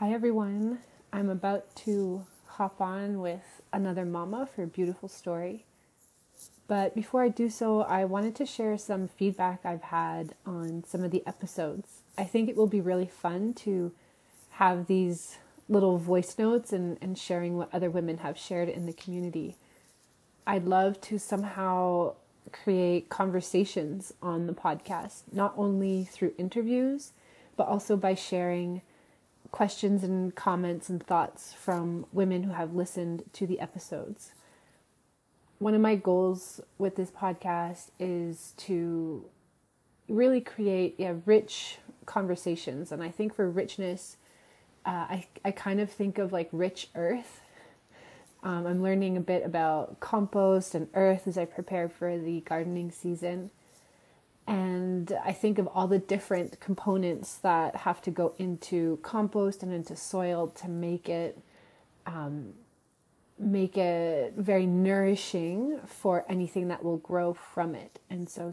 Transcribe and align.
Hi 0.00 0.12
everyone. 0.12 0.80
I'm 1.12 1.30
about 1.30 1.72
to 1.76 2.26
hop 2.46 2.80
on 2.80 3.20
with 3.20 3.62
another 3.72 4.04
mama 4.04 4.44
for 4.44 4.64
a 4.64 4.66
beautiful 4.66 5.08
story. 5.08 5.66
But 6.66 6.96
before 6.96 7.22
I 7.22 7.28
do 7.28 7.48
so, 7.48 7.82
I 7.82 8.04
wanted 8.04 8.34
to 8.36 8.44
share 8.44 8.76
some 8.76 9.06
feedback 9.06 9.60
I've 9.64 9.82
had 9.84 10.34
on 10.44 10.82
some 10.84 11.04
of 11.04 11.12
the 11.12 11.24
episodes. 11.28 12.00
I 12.18 12.24
think 12.24 12.48
it 12.48 12.56
will 12.56 12.66
be 12.66 12.80
really 12.80 13.06
fun 13.06 13.54
to 13.54 13.92
have 14.54 14.88
these 14.88 15.38
little 15.68 15.96
voice 15.96 16.36
notes 16.40 16.72
and, 16.72 16.98
and 17.00 17.16
sharing 17.16 17.56
what 17.56 17.72
other 17.72 17.88
women 17.88 18.18
have 18.18 18.36
shared 18.36 18.68
in 18.68 18.86
the 18.86 18.92
community. 18.92 19.54
I'd 20.44 20.64
love 20.64 21.00
to 21.02 21.20
somehow 21.20 22.14
create 22.50 23.10
conversations 23.10 24.12
on 24.20 24.48
the 24.48 24.54
podcast, 24.54 25.22
not 25.30 25.54
only 25.56 26.02
through 26.02 26.34
interviews, 26.36 27.12
but 27.56 27.68
also 27.68 27.96
by 27.96 28.16
sharing 28.16 28.82
questions 29.54 30.02
and 30.02 30.34
comments 30.34 30.90
and 30.90 31.00
thoughts 31.00 31.52
from 31.52 32.04
women 32.10 32.42
who 32.42 32.50
have 32.50 32.74
listened 32.74 33.22
to 33.32 33.46
the 33.46 33.60
episodes. 33.60 34.32
One 35.60 35.74
of 35.74 35.80
my 35.80 35.94
goals 35.94 36.60
with 36.76 36.96
this 36.96 37.12
podcast 37.12 37.90
is 38.00 38.52
to 38.56 39.24
really 40.08 40.40
create 40.40 40.96
yeah, 40.98 41.14
rich 41.24 41.78
conversations. 42.04 42.90
And 42.90 43.00
I 43.00 43.10
think 43.10 43.32
for 43.32 43.48
richness, 43.48 44.16
uh, 44.84 45.06
I, 45.08 45.26
I 45.44 45.52
kind 45.52 45.78
of 45.78 45.88
think 45.88 46.18
of 46.18 46.32
like 46.32 46.48
rich 46.50 46.88
earth. 46.96 47.40
Um, 48.42 48.66
I'm 48.66 48.82
learning 48.82 49.16
a 49.16 49.20
bit 49.20 49.46
about 49.46 50.00
compost 50.00 50.74
and 50.74 50.88
earth 50.94 51.28
as 51.28 51.38
I 51.38 51.44
prepare 51.44 51.88
for 51.88 52.18
the 52.18 52.40
gardening 52.40 52.90
season 52.90 53.52
and 54.46 55.12
I 55.24 55.32
think 55.32 55.58
of 55.58 55.66
all 55.68 55.86
the 55.86 55.98
different 55.98 56.60
components 56.60 57.36
that 57.36 57.76
have 57.76 58.02
to 58.02 58.10
go 58.10 58.34
into 58.38 58.98
compost 59.02 59.62
and 59.62 59.72
into 59.72 59.96
soil 59.96 60.48
to 60.56 60.68
make 60.68 61.08
it 61.08 61.38
um, 62.06 62.52
make 63.38 63.76
it 63.76 64.34
very 64.36 64.66
nourishing 64.66 65.80
for 65.86 66.24
anything 66.28 66.68
that 66.68 66.84
will 66.84 66.98
grow 66.98 67.34
from 67.34 67.74
it. 67.74 67.98
And 68.10 68.28
so, 68.28 68.52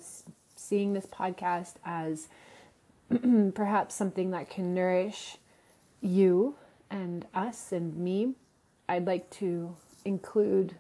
seeing 0.56 0.94
this 0.94 1.06
podcast 1.06 1.74
as 1.86 2.28
perhaps 3.54 3.96
something 3.96 4.32
that 4.32 4.50
can 4.50 4.74
nourish 4.74 5.38
you 6.02 6.56
and 6.90 7.26
us 7.34 7.72
and 7.72 7.98
me, 7.98 8.34
I'd 8.88 9.06
like 9.06 9.30
to 9.32 9.76
include 10.06 10.76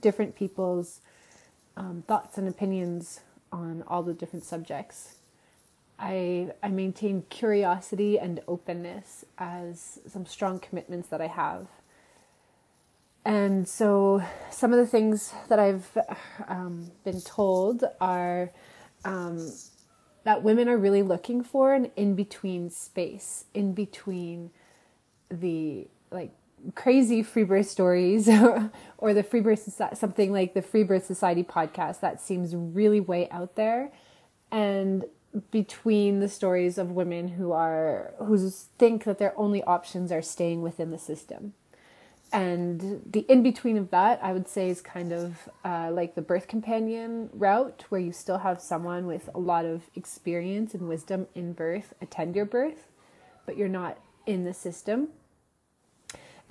different 0.00 0.34
people's 0.36 1.00
um, 1.76 2.04
thoughts 2.06 2.38
and 2.38 2.48
opinions 2.48 3.20
on 3.52 3.84
all 3.86 4.02
the 4.02 4.14
different 4.14 4.44
subjects. 4.44 5.16
I, 5.98 6.52
I 6.62 6.68
maintain 6.68 7.24
curiosity 7.28 8.18
and 8.18 8.40
openness 8.46 9.24
as 9.36 9.98
some 10.06 10.26
strong 10.26 10.60
commitments 10.60 11.08
that 11.08 11.20
I 11.20 11.26
have. 11.26 11.66
And 13.24 13.68
so, 13.68 14.22
some 14.50 14.72
of 14.72 14.78
the 14.78 14.86
things 14.86 15.34
that 15.48 15.58
I've 15.58 15.98
um, 16.46 16.92
been 17.04 17.20
told 17.20 17.84
are 18.00 18.52
um, 19.04 19.52
that 20.24 20.42
women 20.42 20.68
are 20.68 20.78
really 20.78 21.02
looking 21.02 21.42
for 21.42 21.74
an 21.74 21.90
in 21.96 22.14
between 22.14 22.70
space, 22.70 23.44
in 23.52 23.74
between 23.74 24.50
the 25.30 25.88
like 26.10 26.32
crazy 26.74 27.22
free 27.22 27.44
birth 27.44 27.68
stories 27.68 28.28
or 28.98 29.14
the 29.14 29.22
free 29.22 29.40
birth 29.40 29.68
something 29.94 30.32
like 30.32 30.54
the 30.54 30.62
free 30.62 30.82
birth 30.82 31.04
society 31.04 31.42
podcast 31.42 32.00
that 32.00 32.20
seems 32.20 32.54
really 32.54 33.00
way 33.00 33.28
out 33.30 33.54
there. 33.56 33.90
And 34.50 35.04
between 35.50 36.20
the 36.20 36.28
stories 36.28 36.78
of 36.78 36.90
women 36.90 37.28
who 37.28 37.52
are 37.52 38.14
who 38.18 38.50
think 38.78 39.04
that 39.04 39.18
their 39.18 39.38
only 39.38 39.62
options 39.64 40.10
are 40.10 40.22
staying 40.22 40.62
within 40.62 40.90
the 40.90 40.98
system. 40.98 41.52
And 42.32 43.02
the 43.10 43.20
in 43.20 43.42
between 43.42 43.78
of 43.78 43.90
that 43.90 44.20
i 44.22 44.34
would 44.34 44.46
say 44.46 44.68
is 44.68 44.82
kind 44.82 45.12
of 45.12 45.48
uh, 45.64 45.90
like 45.90 46.14
the 46.14 46.20
birth 46.20 46.46
companion 46.46 47.30
route 47.32 47.86
where 47.88 48.02
you 48.02 48.12
still 48.12 48.36
have 48.36 48.60
someone 48.60 49.06
with 49.06 49.30
a 49.34 49.38
lot 49.38 49.64
of 49.64 49.88
experience 49.94 50.74
and 50.74 50.88
wisdom 50.88 51.26
in 51.34 51.54
birth 51.54 51.94
attend 52.02 52.36
your 52.36 52.44
birth 52.44 52.88
but 53.46 53.56
you're 53.56 53.66
not 53.66 53.96
in 54.26 54.44
the 54.44 54.52
system 54.52 55.08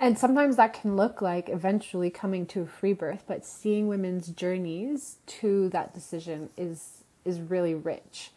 and 0.00 0.18
sometimes 0.18 0.56
that 0.56 0.80
can 0.80 0.96
look 0.96 1.20
like 1.20 1.48
eventually 1.48 2.10
coming 2.10 2.46
to 2.46 2.62
a 2.62 2.66
free 2.66 2.92
birth, 2.92 3.24
but 3.26 3.44
seeing 3.44 3.88
women's 3.88 4.28
journeys 4.28 5.16
to 5.26 5.68
that 5.70 5.92
decision 5.94 6.50
is 6.56 7.04
is 7.24 7.40
really 7.40 7.74
rich. 7.74 8.30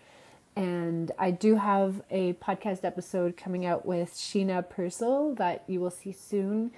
And 0.56 1.12
I 1.18 1.32
do 1.32 1.56
have 1.56 2.02
a 2.10 2.34
podcast 2.34 2.84
episode 2.84 3.38
coming 3.38 3.66
out 3.66 3.86
with 3.86 4.14
Sheena 4.14 4.68
Purcell 4.68 5.34
that 5.36 5.64
you 5.68 5.80
will 5.80 5.92
see 5.92 6.12
soon, 6.12 6.72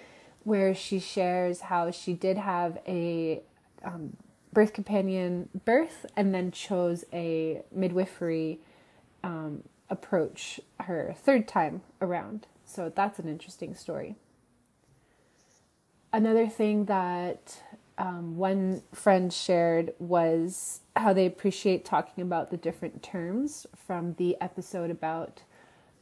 where 0.44 0.75
she 0.75 1.00
shares 1.00 1.61
how 1.61 1.89
she 1.89 2.13
did 2.13 2.38
have 2.38 2.77
a 2.85 3.41
um, 3.83 4.17
birth 4.51 4.73
companion 4.73 5.50
birth 5.65 6.05
and 6.15 6.33
then 6.35 6.51
chose 6.51 7.05
a 7.11 7.63
midwifery 7.71 8.59
um, 9.23 9.63
approach 9.89 10.59
her 10.81 11.15
third 11.17 11.47
time 11.47 11.81
around. 12.01 12.47
So 12.65 12.91
that's 12.94 13.17
an 13.17 13.27
interesting 13.27 13.73
story 13.73 14.15
another 16.13 16.47
thing 16.47 16.85
that 16.85 17.59
um, 17.97 18.38
one 18.38 18.81
friend 18.94 19.34
shared 19.34 19.94
was 20.00 20.81
how 20.96 21.12
they 21.12 21.25
appreciate 21.25 21.84
talking 21.84 22.24
about 22.24 22.51
the 22.51 22.57
different 22.57 23.03
terms 23.03 23.66
from 23.75 24.13
the 24.13 24.38
episode 24.40 24.90
about 24.90 25.41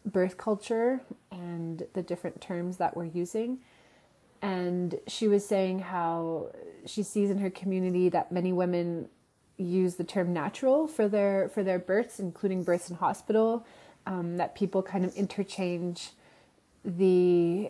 birth 0.06 0.38
culture 0.38 1.02
and 1.32 1.84
the 1.94 2.02
different 2.02 2.42
terms 2.42 2.78
that 2.78 2.96
we're 2.96 3.06
using. 3.06 3.60
And 4.42 5.00
she 5.08 5.28
was 5.28 5.48
saying 5.48 5.80
how 5.80 6.52
she 6.86 7.04
sees 7.04 7.30
in 7.30 7.38
her 7.38 7.50
community 7.50 8.10
that 8.10 8.32
many 8.32 8.52
women 8.52 9.08
use 9.58 9.96
the 9.96 10.04
term 10.04 10.34
natural 10.34 10.88
for 10.88 11.08
their 11.08 11.50
for 11.50 11.64
their 11.64 11.78
births, 11.78 12.20
including 12.20 12.64
births 12.64 12.90
in 12.90 12.96
hospital. 12.96 13.66
Um, 14.08 14.38
that 14.38 14.56
people 14.56 14.82
kind 14.82 15.06
of 15.06 15.14
interchange 15.14 16.10
the 16.84 17.70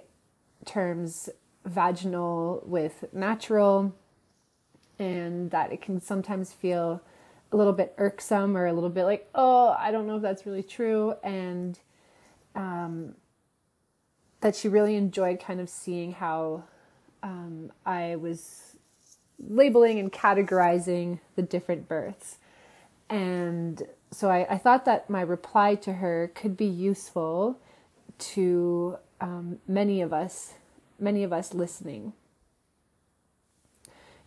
terms 0.64 1.30
vaginal 1.66 2.64
with 2.66 3.06
natural, 3.14 3.94
and 5.00 5.52
that 5.52 5.72
it 5.72 5.82
can 5.82 6.02
sometimes 6.02 6.54
feel 6.54 7.02
a 7.52 7.58
little 7.58 7.74
bit 7.74 7.94
irksome 7.98 8.56
or 8.56 8.66
a 8.66 8.74
little 8.74 8.90
bit 8.90 9.04
like, 9.04 9.30
oh, 9.36 9.76
I 9.78 9.92
don't 9.92 10.08
know 10.08 10.16
if 10.16 10.22
that's 10.22 10.46
really 10.46 10.64
true. 10.64 11.16
And 11.24 11.78
um, 12.56 13.16
that 14.42 14.56
she 14.56 14.68
really 14.68 14.96
enjoyed 14.96 15.40
kind 15.40 15.60
of 15.60 15.70
seeing 15.70 16.14
how 16.14 16.64
um, 17.24 17.72
I 17.86 18.16
was 18.16 18.78
labeling 19.40 20.00
and 20.00 20.12
categorizing 20.12 21.20
the 21.36 21.42
different 21.42 21.88
births. 21.88 22.38
And 23.10 23.84
so 24.12 24.30
I, 24.30 24.48
I 24.52 24.58
thought 24.58 24.86
that 24.86 25.10
my 25.10 25.22
reply 25.22 25.76
to 25.76 25.94
her 25.94 26.32
could 26.34 26.56
be 26.56 26.66
useful 26.66 27.60
to 28.20 28.98
um, 29.20 29.60
many 29.68 30.02
of 30.02 30.14
us 30.14 30.54
many 31.02 31.24
of 31.24 31.34
us 31.34 31.54
listening. 31.54 32.14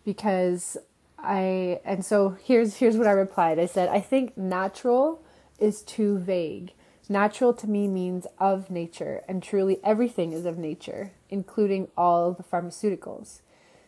Because 0.03 0.77
I 1.17 1.81
and 1.83 2.05
so 2.05 2.37
here's 2.43 2.75
here's 2.77 2.97
what 2.97 3.07
I 3.07 3.11
replied. 3.11 3.57
I 3.59 3.65
said, 3.65 3.89
I 3.89 3.99
think 3.99 4.37
natural 4.37 5.23
is 5.59 5.81
too 5.81 6.19
vague. 6.19 6.73
Natural 7.07 7.53
to 7.53 7.67
me 7.67 7.87
means 7.87 8.25
of 8.39 8.71
nature, 8.71 9.23
and 9.27 9.41
truly 9.41 9.79
everything 9.83 10.31
is 10.31 10.45
of 10.45 10.57
nature, 10.57 11.11
including 11.29 11.87
all 11.95 12.33
the 12.33 12.43
pharmaceuticals. 12.43 13.41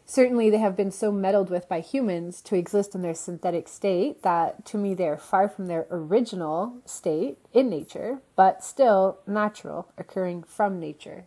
Certainly, 0.05 0.51
they 0.51 0.59
have 0.59 0.77
been 0.77 0.91
so 0.91 1.11
meddled 1.11 1.49
with 1.49 1.67
by 1.67 1.81
humans 1.81 2.41
to 2.43 2.55
exist 2.55 2.95
in 2.95 3.01
their 3.01 3.13
synthetic 3.13 3.67
state 3.67 4.21
that 4.23 4.65
to 4.67 4.77
me 4.77 4.93
they 4.93 5.07
are 5.07 5.17
far 5.17 5.49
from 5.49 5.65
their 5.65 5.85
original 5.89 6.77
state 6.85 7.39
in 7.53 7.69
nature, 7.69 8.21
but 8.35 8.63
still 8.63 9.19
natural, 9.27 9.91
occurring 9.97 10.43
from 10.43 10.79
nature. 10.79 11.25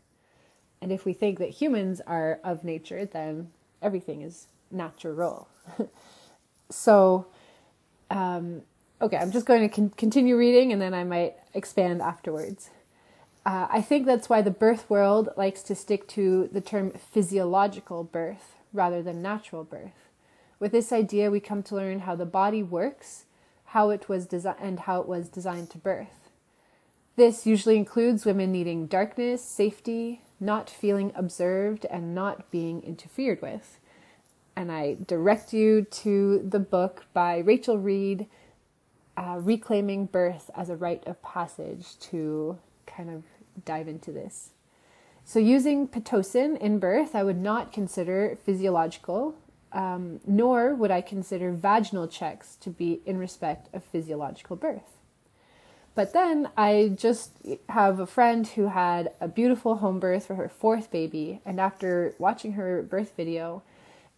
And 0.83 0.91
if 0.91 1.05
we 1.05 1.13
think 1.13 1.39
that 1.39 1.51
humans 1.51 2.01
are 2.07 2.41
of 2.43 2.65
nature, 2.65 3.05
then 3.05 3.51
everything 3.83 4.23
is 4.23 4.49
natural. 4.71 5.49
so, 6.71 7.27
um, 8.11 8.63
okay, 9.01 9.17
I'm 9.17 9.31
just 9.31 9.47
going 9.47 9.63
to 9.63 9.69
con- 9.69 9.93
continue 9.97 10.37
reading 10.37 10.73
and 10.73 10.81
then 10.81 10.95
I 10.95 11.05
might 11.05 11.37
expand 11.55 12.01
afterwards. 12.01 12.71
Uh, 13.45 13.67
I 13.71 13.81
think 13.81 14.07
that's 14.07 14.29
why 14.29 14.43
the 14.43 14.51
birth 14.51 14.89
world 14.91 15.31
likes 15.37 15.63
to 15.65 15.75
stick 15.75 16.07
to 16.09 16.49
the 16.53 16.61
term 16.61 16.91
physiological 16.91 18.05
birth 18.05 18.57
rather 18.73 19.03
than 19.03 19.23
natural 19.23 19.65
birth. 19.65 20.09
With 20.59 20.73
this 20.73 20.93
idea, 20.93 21.31
we 21.31 21.41
come 21.41 21.63
to 21.65 21.75
learn 21.75 22.01
how 22.01 22.15
the 22.15 22.27
body 22.27 22.63
works, 22.63 23.25
how 23.67 23.89
it 23.91 24.09
was 24.09 24.27
desi- 24.27 24.57
and 24.61 24.81
how 24.81 25.01
it 25.01 25.09
was 25.09 25.29
designed 25.29 25.71
to 25.71 25.79
birth. 25.79 26.29
This 27.17 27.47
usually 27.47 27.77
includes 27.77 28.27
women 28.27 28.53
needing 28.53 28.87
darkness, 28.87 29.43
safety, 29.43 30.21
not 30.41 30.71
feeling 30.71 31.13
observed 31.15 31.85
and 31.91 32.15
not 32.15 32.51
being 32.51 32.83
interfered 32.83 33.41
with. 33.43 33.79
And 34.57 34.73
I 34.73 34.97
direct 35.07 35.53
you 35.53 35.83
to 35.83 36.39
the 36.39 36.59
book 36.59 37.05
by 37.13 37.39
Rachel 37.39 37.79
Reed, 37.79 38.27
uh, 39.17 39.37
Reclaiming 39.39 40.07
Birth 40.07 40.51
as 40.57 40.71
a 40.71 40.77
Rite 40.77 41.07
of 41.07 41.23
Passage, 41.23 41.99
to 42.01 42.59
kind 42.87 43.11
of 43.11 43.23
dive 43.65 43.87
into 43.87 44.11
this. 44.11 44.51
So, 45.25 45.39
using 45.39 45.87
Pitocin 45.87 46.59
in 46.59 46.79
birth, 46.79 47.15
I 47.15 47.23
would 47.23 47.39
not 47.39 47.73
consider 47.73 48.37
physiological, 48.45 49.35
um, 49.73 50.21
nor 50.27 50.75
would 50.75 50.91
I 50.91 51.03
consider 51.03 51.53
vaginal 51.53 52.11
checks 52.11 52.57
to 52.57 52.71
be 52.71 53.01
in 53.07 53.19
respect 53.19 53.69
of 53.75 53.85
physiological 53.85 54.57
birth. 54.57 55.00
But 55.95 56.13
then 56.13 56.49
I 56.57 56.93
just 56.97 57.33
have 57.69 57.99
a 57.99 58.07
friend 58.07 58.47
who 58.47 58.69
had 58.69 59.13
a 59.21 59.29
beautiful 59.29 59.77
home 59.77 59.99
birth 59.99 60.27
for 60.27 60.35
her 60.37 60.49
fourth 60.49 60.91
baby, 60.91 61.41
and 61.45 61.61
after 61.61 62.15
watching 62.19 62.53
her 62.53 62.83
birth 62.83 63.15
video 63.17 63.63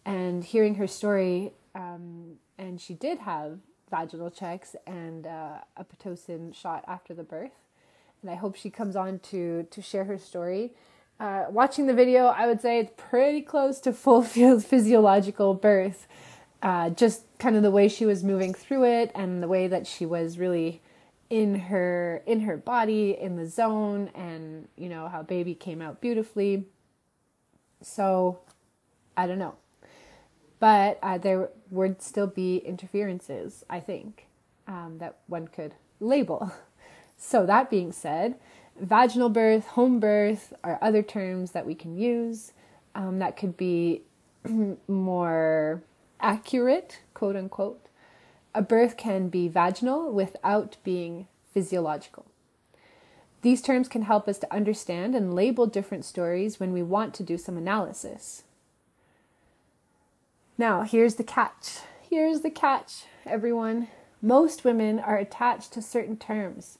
and 0.05 0.43
hearing 0.43 0.75
her 0.75 0.87
story, 0.87 1.53
um, 1.73 2.37
and 2.57 2.79
she 2.79 2.93
did 2.93 3.19
have 3.19 3.59
vaginal 3.89 4.29
checks 4.29 4.75
and 4.85 5.25
uh, 5.25 5.57
a 5.75 5.83
pitocin 5.83 6.53
shot 6.53 6.83
after 6.87 7.13
the 7.13 7.23
birth, 7.23 7.51
and 8.21 8.29
I 8.29 8.35
hope 8.35 8.55
she 8.55 8.69
comes 8.69 8.95
on 8.95 9.19
to 9.31 9.63
to 9.63 9.81
share 9.81 10.05
her 10.05 10.19
story. 10.19 10.73
Uh, 11.19 11.45
watching 11.49 11.87
the 11.87 11.93
video, 11.93 12.25
I 12.25 12.47
would 12.47 12.61
say 12.61 12.79
it's 12.79 12.91
pretty 12.97 13.41
close 13.41 13.79
to 13.81 13.93
full 13.93 14.21
field 14.33 14.63
physiological 14.63 15.55
birth. 15.55 16.07
Uh, 16.61 16.89
just 16.91 17.23
kind 17.39 17.57
of 17.57 17.63
the 17.63 17.71
way 17.71 17.89
she 17.89 18.05
was 18.05 18.23
moving 18.23 18.53
through 18.53 18.85
it 18.85 19.11
and 19.13 19.43
the 19.43 19.49
way 19.49 19.67
that 19.67 19.85
she 19.85 20.05
was 20.05 20.37
really 20.37 20.81
in 21.33 21.55
her 21.55 22.21
in 22.27 22.41
her 22.41 22.55
body 22.55 23.17
in 23.19 23.37
the 23.37 23.47
zone 23.47 24.07
and 24.13 24.67
you 24.77 24.87
know 24.87 25.07
how 25.07 25.23
baby 25.23 25.55
came 25.55 25.81
out 25.81 25.99
beautifully. 25.99 26.65
So 27.81 28.39
i 29.17 29.25
don't 29.25 29.39
know. 29.39 29.55
But 30.59 30.99
uh, 31.01 31.17
there 31.17 31.49
would 31.71 32.03
still 32.03 32.27
be 32.27 32.57
interferences 32.57 33.65
i 33.67 33.79
think 33.79 34.27
um, 34.67 34.99
that 34.99 35.17
one 35.25 35.47
could 35.47 35.73
label. 35.99 36.51
So 37.15 37.45
that 37.45 37.69
being 37.69 37.93
said 37.93 38.35
vaginal 38.77 39.29
birth 39.29 39.67
home 39.67 39.99
birth 39.99 40.51
are 40.61 40.77
other 40.81 41.01
terms 41.01 41.51
that 41.51 41.65
we 41.65 41.73
can 41.73 41.95
use 41.95 42.51
um, 42.95 43.19
that 43.19 43.37
could 43.37 43.55
be 43.55 44.01
more 44.87 45.81
accurate 46.19 46.99
quote 47.13 47.37
unquote 47.37 47.82
a 48.55 48.61
birth 48.61 48.97
can 48.97 49.29
be 49.29 49.47
vaginal 49.47 50.11
without 50.11 50.77
being 50.83 51.27
physiological. 51.53 52.25
These 53.41 53.61
terms 53.61 53.89
can 53.89 54.03
help 54.03 54.27
us 54.27 54.37
to 54.39 54.53
understand 54.53 55.15
and 55.15 55.33
label 55.33 55.67
different 55.67 56.05
stories 56.05 56.59
when 56.59 56.71
we 56.71 56.81
want 56.81 57.13
to 57.15 57.23
do 57.23 57.37
some 57.37 57.57
analysis. 57.57 58.43
Now, 60.57 60.83
here's 60.83 61.15
the 61.15 61.23
catch. 61.23 61.79
Here's 62.09 62.41
the 62.41 62.49
catch, 62.49 63.05
everyone. 63.25 63.89
Most 64.21 64.63
women 64.63 64.99
are 64.99 65.17
attached 65.17 65.73
to 65.73 65.81
certain 65.81 66.15
terms. 66.15 66.77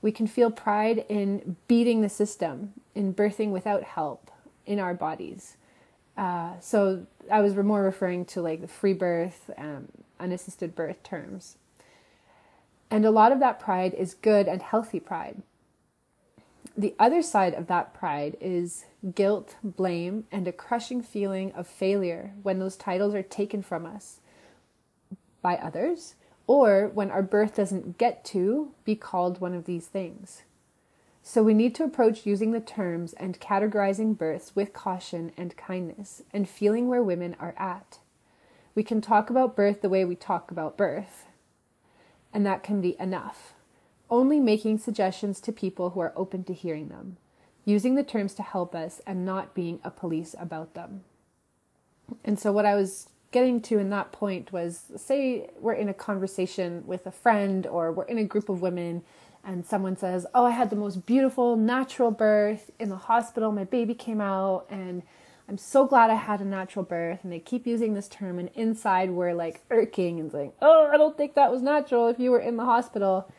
We 0.00 0.12
can 0.12 0.28
feel 0.28 0.50
pride 0.50 1.04
in 1.08 1.56
beating 1.66 2.02
the 2.02 2.08
system, 2.08 2.74
in 2.94 3.12
birthing 3.12 3.50
without 3.50 3.82
help 3.82 4.30
in 4.66 4.78
our 4.78 4.94
bodies. 4.94 5.56
Uh, 6.16 6.52
so 6.60 7.06
I 7.30 7.40
was 7.40 7.56
more 7.56 7.82
referring 7.82 8.24
to 8.26 8.42
like 8.42 8.60
the 8.60 8.68
free 8.68 8.92
birth, 8.92 9.50
um, 9.58 9.88
unassisted 10.20 10.74
birth 10.74 11.02
terms. 11.02 11.56
And 12.90 13.04
a 13.04 13.10
lot 13.10 13.32
of 13.32 13.40
that 13.40 13.60
pride 13.60 13.94
is 13.94 14.14
good 14.14 14.48
and 14.48 14.62
healthy 14.62 15.00
pride. 15.00 15.42
The 16.76 16.94
other 16.98 17.22
side 17.22 17.54
of 17.54 17.66
that 17.66 17.92
pride 17.92 18.36
is 18.40 18.84
guilt, 19.14 19.56
blame, 19.62 20.24
and 20.30 20.46
a 20.46 20.52
crushing 20.52 21.02
feeling 21.02 21.52
of 21.52 21.66
failure 21.66 22.32
when 22.42 22.58
those 22.60 22.76
titles 22.76 23.14
are 23.14 23.22
taken 23.22 23.62
from 23.62 23.84
us 23.84 24.20
by 25.42 25.56
others, 25.56 26.14
or 26.46 26.90
when 26.94 27.10
our 27.10 27.22
birth 27.22 27.56
doesn't 27.56 27.98
get 27.98 28.24
to 28.26 28.72
be 28.84 28.94
called 28.94 29.40
one 29.40 29.54
of 29.54 29.64
these 29.64 29.86
things. 29.86 30.42
So 31.22 31.42
we 31.42 31.52
need 31.52 31.74
to 31.74 31.84
approach 31.84 32.26
using 32.26 32.52
the 32.52 32.60
terms 32.60 33.12
and 33.12 33.38
categorizing 33.38 34.16
births 34.16 34.56
with 34.56 34.72
caution 34.72 35.32
and 35.36 35.56
kindness 35.56 36.22
and 36.32 36.48
feeling 36.48 36.88
where 36.88 37.02
women 37.02 37.36
are 37.38 37.54
at. 37.58 37.98
We 38.78 38.84
can 38.84 39.00
talk 39.00 39.28
about 39.28 39.56
birth 39.56 39.80
the 39.80 39.88
way 39.88 40.04
we 40.04 40.14
talk 40.14 40.52
about 40.52 40.76
birth, 40.76 41.26
and 42.32 42.46
that 42.46 42.62
can 42.62 42.80
be 42.80 42.94
enough. 43.00 43.54
Only 44.08 44.38
making 44.38 44.78
suggestions 44.78 45.40
to 45.40 45.50
people 45.50 45.90
who 45.90 46.00
are 46.00 46.12
open 46.14 46.44
to 46.44 46.54
hearing 46.54 46.86
them, 46.86 47.16
using 47.64 47.96
the 47.96 48.04
terms 48.04 48.34
to 48.34 48.44
help 48.44 48.76
us, 48.76 49.00
and 49.04 49.24
not 49.24 49.52
being 49.52 49.80
a 49.82 49.90
police 49.90 50.36
about 50.38 50.74
them. 50.74 51.02
And 52.24 52.38
so, 52.38 52.52
what 52.52 52.66
I 52.66 52.76
was 52.76 53.08
getting 53.32 53.60
to 53.62 53.80
in 53.80 53.90
that 53.90 54.12
point 54.12 54.52
was 54.52 54.84
say 54.94 55.50
we're 55.58 55.72
in 55.72 55.88
a 55.88 55.92
conversation 55.92 56.84
with 56.86 57.04
a 57.04 57.10
friend 57.10 57.66
or 57.66 57.90
we're 57.90 58.04
in 58.04 58.18
a 58.18 58.24
group 58.24 58.48
of 58.48 58.62
women 58.62 59.02
and 59.44 59.66
someone 59.66 59.96
says, 59.96 60.24
Oh, 60.36 60.44
I 60.44 60.50
had 60.50 60.70
the 60.70 60.76
most 60.76 61.04
beautiful 61.04 61.56
natural 61.56 62.12
birth 62.12 62.70
in 62.78 62.90
the 62.90 62.96
hospital. 62.96 63.50
My 63.50 63.64
baby 63.64 63.94
came 63.94 64.20
out 64.20 64.66
and 64.70 65.02
I'm 65.48 65.58
so 65.58 65.86
glad 65.86 66.10
I 66.10 66.14
had 66.14 66.40
a 66.40 66.44
natural 66.44 66.84
birth. 66.84 67.20
And 67.22 67.32
they 67.32 67.38
keep 67.40 67.66
using 67.66 67.94
this 67.94 68.08
term, 68.08 68.38
and 68.38 68.50
inside 68.54 69.10
we're 69.10 69.34
like 69.34 69.62
irking 69.70 70.20
and 70.20 70.30
saying, 70.30 70.52
Oh, 70.60 70.88
I 70.92 70.96
don't 70.96 71.16
think 71.16 71.34
that 71.34 71.50
was 71.50 71.62
natural 71.62 72.08
if 72.08 72.18
you 72.18 72.30
were 72.30 72.40
in 72.40 72.56
the 72.56 72.64
hospital. 72.64 73.30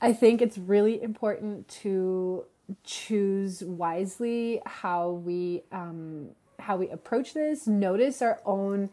I 0.00 0.12
think 0.12 0.42
it's 0.42 0.58
really 0.58 1.02
important 1.02 1.68
to 1.82 2.44
choose 2.82 3.62
wisely 3.62 4.60
how 4.64 5.10
we 5.10 5.62
um, 5.70 6.30
how 6.58 6.76
we 6.76 6.88
approach 6.88 7.34
this. 7.34 7.66
Notice 7.66 8.22
our 8.22 8.40
own 8.46 8.88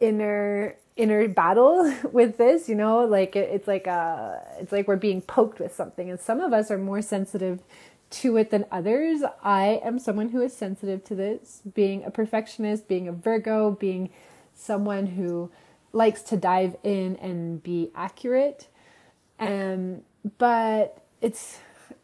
inner 0.00 0.76
inner 0.96 1.26
battle 1.28 1.92
with 2.12 2.38
this. 2.38 2.68
You 2.68 2.76
know, 2.76 3.04
like 3.04 3.34
it, 3.34 3.50
it's 3.52 3.66
like 3.66 3.88
a 3.88 4.40
it's 4.60 4.70
like 4.70 4.86
we're 4.86 4.96
being 4.96 5.20
poked 5.20 5.58
with 5.58 5.74
something, 5.74 6.08
and 6.08 6.20
some 6.20 6.40
of 6.40 6.52
us 6.52 6.70
are 6.70 6.78
more 6.78 7.02
sensitive 7.02 7.60
to 8.10 8.36
it 8.36 8.50
than 8.50 8.64
others. 8.70 9.22
I 9.42 9.80
am 9.84 9.98
someone 9.98 10.30
who 10.30 10.40
is 10.40 10.56
sensitive 10.56 11.04
to 11.04 11.14
this, 11.14 11.62
being 11.74 12.04
a 12.04 12.10
perfectionist, 12.10 12.88
being 12.88 13.08
a 13.08 13.12
Virgo, 13.12 13.70
being 13.70 14.10
someone 14.54 15.06
who 15.08 15.50
likes 15.92 16.22
to 16.22 16.36
dive 16.36 16.76
in 16.82 17.16
and 17.16 17.62
be 17.62 17.90
accurate. 17.94 18.68
Um, 19.38 20.02
but 20.38 21.02
it's 21.20 21.58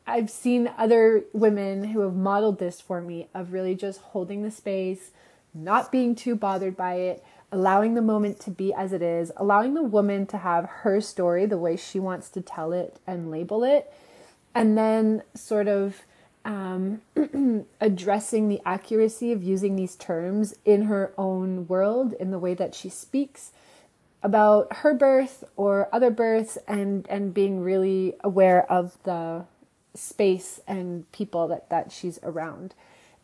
I've 0.07 0.31
seen 0.31 0.71
other 0.77 1.25
women 1.33 1.85
who 1.85 2.01
have 2.01 2.15
modeled 2.15 2.59
this 2.59 2.81
for 2.81 3.01
me 3.01 3.29
of 3.35 3.53
really 3.53 3.75
just 3.75 4.01
holding 4.01 4.43
the 4.43 4.51
space, 4.51 5.11
not 5.55 5.91
being 5.91 6.15
too 6.15 6.37
bothered 6.37 6.77
by 6.77 6.97
it, 6.97 7.25
allowing 7.51 7.95
the 7.95 8.03
moment 8.03 8.39
to 8.41 8.51
be 8.51 8.75
as 8.75 8.93
it 8.93 9.01
is, 9.01 9.33
allowing 9.37 9.75
the 9.75 9.83
woman 9.83 10.27
to 10.27 10.39
have 10.39 10.67
her 10.67 11.01
story 11.01 11.47
the 11.47 11.57
way 11.57 11.77
she 11.77 11.99
wants 11.99 12.29
to 12.31 12.43
tell 12.43 12.73
it 12.73 12.99
and 13.07 13.31
label 13.31 13.65
it 13.65 13.91
and 14.55 14.77
then 14.79 15.23
sort 15.35 15.69
of 15.69 16.03
um, 16.45 17.01
addressing 17.81 18.49
the 18.49 18.61
accuracy 18.67 19.33
of 19.33 19.43
using 19.43 19.77
these 19.77 19.97
terms 19.97 20.55
in 20.65 20.83
her 20.83 21.13
own 21.17 21.67
world 21.67 22.13
in 22.15 22.31
the 22.31 22.39
way 22.39 22.55
that 22.55 22.75
she 22.75 22.89
speaks 22.89 23.53
about 24.23 24.73
her 24.79 24.95
birth 24.95 25.45
or 25.57 25.89
other 25.93 26.11
births 26.11 26.57
and 26.67 27.07
and 27.11 27.35
being 27.35 27.61
really 27.61 28.15
aware 28.25 28.71
of 28.73 28.97
the 29.05 29.45
space 29.95 30.61
and 30.67 31.11
people 31.13 31.49
that 31.49 31.69
that 31.71 31.93
she's 31.93 32.19
around. 32.23 32.75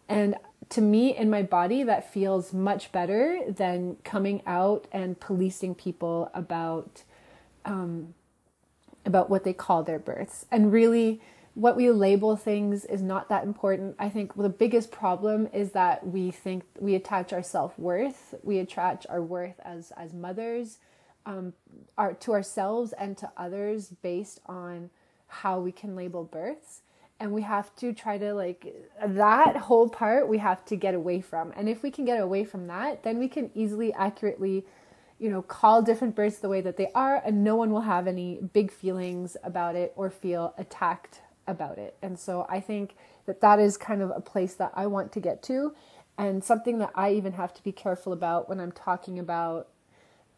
And 0.09 0.37
to 0.71 0.81
me 0.81 1.17
in 1.17 1.31
my 1.31 1.43
body 1.43 1.83
that 1.83 2.13
feels 2.13 2.53
much 2.53 2.93
better 2.93 3.41
than 3.49 3.97
coming 4.05 4.43
out 4.47 4.87
and 4.93 5.19
policing 5.19 5.75
people 5.75 6.31
about 6.35 7.03
um, 7.65 8.15
about 9.05 9.31
what 9.31 9.45
they 9.45 9.53
call 9.53 9.83
their 9.83 9.99
births. 9.99 10.47
And 10.51 10.73
really, 10.73 11.21
what 11.55 11.77
we 11.77 11.91
label 11.91 12.37
things 12.37 12.85
is 12.85 13.03
not 13.03 13.29
that 13.29 13.45
important. 13.45 13.97
I 13.99 14.09
think 14.09 14.35
the 14.35 14.49
biggest 14.49 14.91
problem 14.91 15.49
is 15.53 15.73
that 15.73 16.07
we 16.07 16.31
think 16.31 16.65
we 16.79 16.95
attach 16.95 17.33
our 17.33 17.43
self 17.43 17.79
worth, 17.79 18.35
we 18.43 18.59
attach 18.59 19.07
our 19.09 19.23
worth 19.23 19.59
as 19.65 19.93
as 19.97 20.13
mothers, 20.13 20.79
um, 21.27 21.53
our, 21.99 22.15
to 22.15 22.33
ourselves 22.33 22.93
and 22.93 23.17
to 23.19 23.31
others 23.37 23.89
based 24.03 24.41
on 24.47 24.91
how 25.27 25.61
we 25.61 25.73
can 25.73 25.97
label 25.97 26.25
births. 26.25 26.83
And 27.19 27.33
we 27.33 27.43
have 27.43 27.75
to 27.77 27.93
try 27.93 28.17
to 28.17 28.33
like 28.33 28.75
that 29.05 29.57
whole 29.57 29.89
part 29.91 30.29
we 30.29 30.39
have 30.39 30.65
to 30.67 30.77
get 30.77 30.95
away 30.95 31.21
from. 31.21 31.53
And 31.55 31.69
if 31.69 31.83
we 31.83 31.91
can 31.91 32.07
get 32.07 32.19
away 32.19 32.45
from 32.45 32.67
that, 32.69 33.03
then 33.03 33.19
we 33.19 33.29
can 33.29 33.51
easily 33.55 33.93
accurately 33.93 34.65
you 35.21 35.29
know, 35.29 35.43
call 35.43 35.83
different 35.83 36.17
birds 36.17 36.39
the 36.39 36.49
way 36.49 36.63
that 36.63 36.79
they 36.79 36.89
are, 36.95 37.23
and 37.25 37.45
no 37.45 37.55
one 37.55 37.71
will 37.71 37.83
have 37.83 38.07
any 38.07 38.41
big 38.55 38.73
feelings 38.73 39.37
about 39.45 39.77
it 39.77 39.93
or 39.95 40.11
feel 40.11 40.55
attacked 40.57 41.21
about 41.47 41.77
it. 41.79 41.95
And 42.03 42.19
so 42.19 42.47
I 42.49 42.61
think 42.61 42.97
that 43.27 43.43
that 43.43 43.61
is 43.61 43.77
kind 43.77 44.01
of 44.01 44.11
a 44.11 44.21
place 44.21 44.55
that 44.55 44.73
I 44.75 44.87
want 44.87 45.13
to 45.13 45.21
get 45.21 45.43
to, 45.45 45.75
and 46.17 46.43
something 46.43 46.79
that 46.79 46.91
I 46.95 47.13
even 47.13 47.35
have 47.35 47.53
to 47.55 47.63
be 47.63 47.71
careful 47.71 48.15
about 48.15 48.49
when 48.49 48.61
I'm 48.61 48.73
talking 48.73 49.19
about 49.19 49.69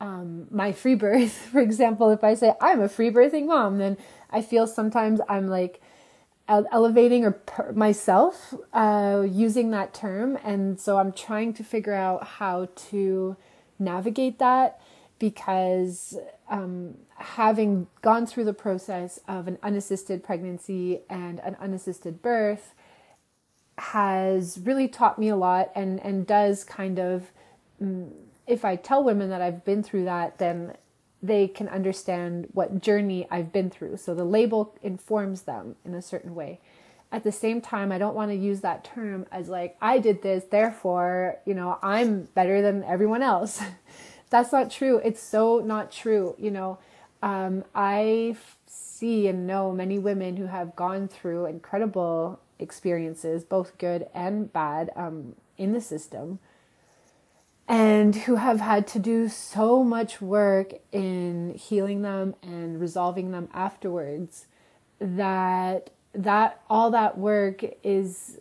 um, 0.01 0.49
my 0.51 0.73
free 0.73 0.97
birth. 0.97 1.33
For 1.53 1.61
example, 1.61 2.11
if 2.11 2.25
I 2.25 2.35
say 2.35 2.53
I'm 2.61 2.81
a 2.81 2.89
free 2.89 3.11
birthing 3.11 3.47
mom, 3.47 3.79
then 3.79 3.97
I 4.31 4.43
feel 4.43 4.67
sometimes 4.67 5.21
I'm 5.29 5.49
like 5.49 5.81
elevating 6.49 7.25
or 7.25 7.31
per- 7.31 7.73
myself 7.73 8.53
uh, 8.73 9.25
using 9.31 9.71
that 9.71 9.95
term, 9.95 10.37
and 10.43 10.81
so 10.81 10.99
I'm 10.99 11.13
trying 11.13 11.55
to 11.55 11.63
figure 11.65 11.95
out 11.95 12.25
how 12.25 12.69
to 12.91 13.37
navigate 13.85 14.39
that 14.39 14.81
because 15.19 16.19
um, 16.51 16.97
having 17.17 17.87
gone 18.01 18.27
through 18.27 18.45
the 18.45 18.53
process 18.53 19.21
of 19.29 19.47
an 19.47 19.59
unassisted 19.63 20.25
pregnancy 20.25 21.01
and 21.09 21.39
an 21.41 21.57
unassisted 21.61 22.21
birth 22.21 22.75
has 23.79 24.59
really 24.65 24.89
taught 24.89 25.19
me 25.19 25.29
a 25.29 25.37
lot 25.37 25.71
and, 25.75 26.01
and 26.05 26.27
does 26.27 26.65
kind 26.65 26.99
of, 26.99 27.31
mm, 27.81 28.11
if 28.47 28.65
I 28.65 28.77
tell 28.77 29.03
women 29.03 29.31
that 29.31 29.41
I've 29.41 29.65
been 29.65 29.83
through 29.83 30.05
that, 30.05 30.39
then 30.39 30.77
they 31.23 31.47
can 31.47 31.69
understand 31.69 32.49
what 32.53 32.83
journey 32.83 33.27
I've 33.31 33.53
been 33.53 33.71
through. 33.71 33.99
So 33.99 34.15
the 34.15 34.25
label 34.25 34.75
informs 34.83 35.43
them 35.43 35.77
in 35.85 35.95
a 35.95 36.03
certain 36.03 36.35
way. 36.35 36.61
At 37.13 37.25
the 37.25 37.33
same 37.33 37.61
time, 37.61 37.93
I 37.93 37.99
don't 37.99 38.15
want 38.15 38.31
to 38.31 38.35
use 38.35 38.63
that 38.63 38.85
term 38.85 39.27
as 39.31 39.49
like, 39.49 39.77
I 39.83 39.99
did 39.99 40.23
this, 40.23 40.45
therefore, 40.51 41.37
you 41.45 41.53
know, 41.53 41.79
I'm 41.83 42.23
better 42.35 42.63
than 42.63 42.83
everyone 42.85 43.23
else. 43.23 43.61
That's 44.31 44.51
not 44.51 44.71
true. 44.71 44.99
It's 45.05 45.23
so 45.23 45.61
not 45.61 45.93
true. 45.93 46.35
You 46.39 46.51
know, 46.51 46.79
um, 47.23 47.65
I 47.75 48.37
see 48.67 49.29
and 49.29 49.47
know 49.47 49.73
many 49.73 49.99
women 49.99 50.39
who 50.39 50.47
have 50.47 50.75
gone 50.75 51.07
through 51.07 51.45
incredible 51.45 52.41
experiences, 52.59 53.45
both 53.45 53.77
good 53.77 54.07
and 54.15 54.51
bad, 54.51 54.91
um, 54.97 55.35
in 55.59 55.75
the 55.75 55.83
system, 55.83 56.39
and 57.69 58.17
who 58.17 58.37
have 58.37 58.61
had 58.61 58.87
to 58.87 58.99
do 58.99 59.29
so 59.29 59.85
much 59.85 60.23
work 60.23 60.73
in 60.93 61.55
healing 61.55 62.01
them 62.03 62.35
and 62.43 62.81
resolving 62.81 63.33
them 63.33 63.49
afterwards 63.53 64.47
that 64.99 65.91
that 66.15 66.61
all 66.69 66.91
that 66.91 67.19
work 67.19 67.63
is 67.83 68.39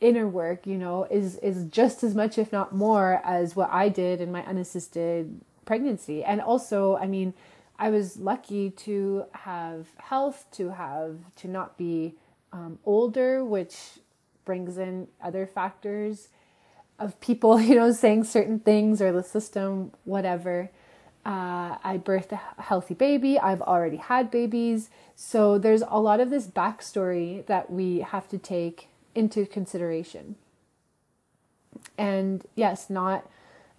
inner 0.00 0.26
work, 0.26 0.66
you 0.66 0.76
know, 0.76 1.04
is 1.04 1.36
is 1.36 1.64
just 1.66 2.02
as 2.02 2.14
much, 2.14 2.36
if 2.38 2.52
not 2.52 2.74
more, 2.74 3.20
as 3.24 3.54
what 3.54 3.70
I 3.70 3.88
did 3.88 4.20
in 4.20 4.32
my 4.32 4.44
unassisted 4.44 5.40
pregnancy. 5.64 6.24
And 6.24 6.40
also, 6.40 6.96
I 6.96 7.06
mean, 7.06 7.34
I 7.78 7.90
was 7.90 8.16
lucky 8.18 8.70
to 8.70 9.24
have 9.32 9.86
health, 9.98 10.46
to 10.52 10.70
have 10.70 11.34
to 11.36 11.48
not 11.48 11.78
be 11.78 12.14
um, 12.52 12.78
older, 12.84 13.44
which 13.44 13.76
brings 14.44 14.76
in 14.76 15.08
other 15.22 15.46
factors 15.46 16.28
of 16.98 17.20
people, 17.20 17.60
you 17.60 17.76
know, 17.76 17.92
saying 17.92 18.24
certain 18.24 18.58
things 18.58 19.00
or 19.00 19.12
the 19.12 19.22
system, 19.22 19.92
whatever. 20.04 20.70
Uh, 21.24 21.78
I 21.84 22.00
birthed 22.04 22.32
a 22.32 22.62
healthy 22.62 22.94
baby. 22.94 23.38
I've 23.38 23.62
already 23.62 23.98
had 23.98 24.30
babies. 24.30 24.90
So 25.14 25.56
there's 25.56 25.82
a 25.86 26.00
lot 26.00 26.20
of 26.20 26.30
this 26.30 26.46
backstory 26.46 27.46
that 27.46 27.70
we 27.70 28.00
have 28.00 28.28
to 28.28 28.38
take 28.38 28.88
into 29.14 29.46
consideration. 29.46 30.34
And 31.96 32.44
yes, 32.56 32.90
not 32.90 33.28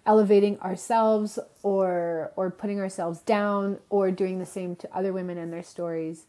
elevating 0.06 0.58
ourselves 0.60 1.38
or 1.62 2.32
or 2.36 2.50
putting 2.50 2.80
ourselves 2.80 3.20
down 3.20 3.78
or 3.88 4.10
doing 4.10 4.38
the 4.38 4.46
same 4.46 4.76
to 4.76 4.96
other 4.96 5.12
women 5.12 5.38
and 5.38 5.52
their 5.52 5.62
stories 5.62 6.26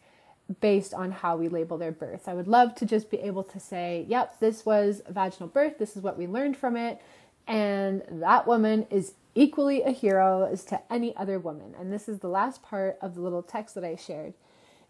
based 0.62 0.94
on 0.94 1.12
how 1.12 1.36
we 1.36 1.50
label 1.50 1.78
their 1.78 1.92
birth. 1.92 2.28
I 2.28 2.34
would 2.34 2.48
love 2.48 2.76
to 2.76 2.86
just 2.86 3.10
be 3.10 3.18
able 3.18 3.44
to 3.44 3.60
say, 3.60 4.06
yep, 4.08 4.40
this 4.40 4.66
was 4.66 5.02
vaginal 5.10 5.48
birth, 5.50 5.80
this 5.80 5.98
is 5.98 6.04
what 6.04 6.18
we 6.18 6.28
learned 6.28 6.56
from 6.56 6.78
it, 6.78 7.02
and 7.48 8.04
that 8.10 8.46
woman 8.46 8.86
is 8.90 9.14
equally 9.36 9.84
a 9.84 9.92
hero 9.92 10.50
as 10.50 10.64
to 10.66 10.82
any 10.92 11.16
other 11.16 11.38
woman. 11.38 11.76
And 11.78 11.92
this 11.92 12.08
is 12.10 12.20
the 12.20 12.30
last 12.30 12.64
part 12.64 12.98
of 13.02 13.16
the 13.16 13.22
little 13.22 13.44
text 13.44 13.76
that 13.76 13.84
I 13.84 13.96
shared. 13.96 14.34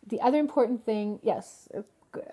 The 0.07 0.21
other 0.21 0.37
important 0.37 0.85
thing, 0.85 1.19
yes, 1.23 1.67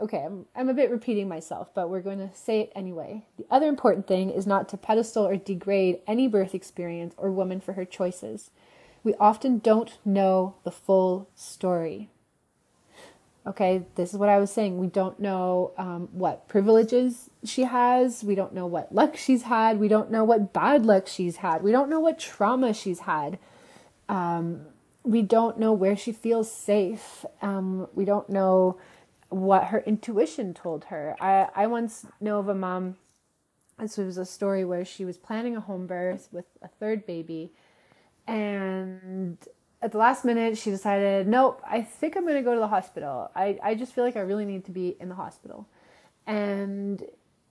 okay, 0.01 0.25
I'm, 0.25 0.47
I'm 0.55 0.69
a 0.69 0.75
bit 0.75 0.91
repeating 0.91 1.29
myself, 1.29 1.75
but 1.75 1.89
we're 1.89 2.01
going 2.01 2.19
to 2.19 2.31
say 2.35 2.61
it 2.61 2.73
anyway. 2.75 3.25
The 3.39 3.47
other 3.51 3.67
important 3.67 4.07
thing 4.07 4.31
is 4.31 4.47
not 4.47 4.69
to 4.69 4.77
pedestal 4.77 5.27
or 5.27 5.37
degrade 5.37 6.01
any 6.07 6.29
birth 6.29 6.55
experience 6.55 7.15
or 7.17 7.33
woman 7.33 7.61
for 7.61 7.73
her 7.73 7.85
choices. 7.85 8.51
We 9.03 9.15
often 9.15 9.59
don't 9.59 9.99
know 10.05 10.57
the 10.65 10.71
full 10.71 11.29
story. 11.35 12.11
Okay, 13.45 13.85
this 13.97 14.13
is 14.13 14.19
what 14.19 14.29
I 14.29 14.39
was 14.39 14.53
saying. 14.53 14.79
We 14.79 14.87
don't 14.87 15.19
know 15.19 15.73
um, 15.77 16.09
what 16.13 16.47
privileges 16.47 17.29
she 17.45 17.63
has. 17.63 18.23
We 18.23 18.37
don't 18.37 18.55
know 18.55 18.67
what 18.67 18.95
luck 18.95 19.17
she's 19.17 19.43
had. 19.43 19.81
We 19.81 19.89
don't 19.89 20.13
know 20.13 20.23
what 20.23 20.53
bad 20.53 20.87
luck 20.87 21.09
she's 21.09 21.39
had. 21.39 21.63
We 21.63 21.73
don't 21.73 21.91
know 21.91 21.99
what 21.99 22.21
trauma 22.21 22.73
she's 22.73 23.01
had. 23.01 23.41
Um, 24.09 24.67
we 25.03 25.23
don't 25.23 25.59
know 25.59 25.73
where 25.73 25.97
she 25.97 26.13
feels 26.13 26.53
safe. 26.53 27.25
Um, 27.41 27.89
we 27.95 28.05
don't 28.05 28.31
know 28.31 28.79
what 29.29 29.65
her 29.67 29.81
intuition 29.81 30.55
told 30.55 30.85
her. 30.85 31.17
I, 31.21 31.49
I 31.55 31.67
once 31.67 32.07
know 32.21 32.39
of 32.39 32.49
a 32.49 32.55
mom, 32.55 32.97
this 33.79 33.97
was 33.97 34.19
a 34.19 34.25
story 34.25 34.65
where 34.65 34.85
she 34.85 35.05
was 35.05 35.17
planning 35.17 35.57
a 35.57 35.61
home 35.61 35.89
birth 35.89 36.29
with 36.31 36.45
a 36.63 36.69
third 36.69 37.07
baby, 37.07 37.53
and 38.29 39.39
at 39.83 39.93
the 39.93 39.99
last 39.99 40.25
minute 40.25 40.57
she 40.57 40.71
decided, 40.71 41.27
nope, 41.27 41.61
I 41.69 41.83
think 41.83 42.17
I'm 42.17 42.23
going 42.23 42.37
to 42.37 42.43
go 42.43 42.55
to 42.55 42.61
the 42.61 42.69
hospital. 42.69 43.31
I, 43.35 43.59
I 43.63 43.75
just 43.75 43.93
feel 43.93 44.05
like 44.05 44.17
I 44.17 44.21
really 44.21 44.45
need 44.45 44.65
to 44.67 44.71
be 44.71 44.97
in 45.01 45.09
the 45.09 45.17
hospital. 45.17 45.67
And 46.27 47.03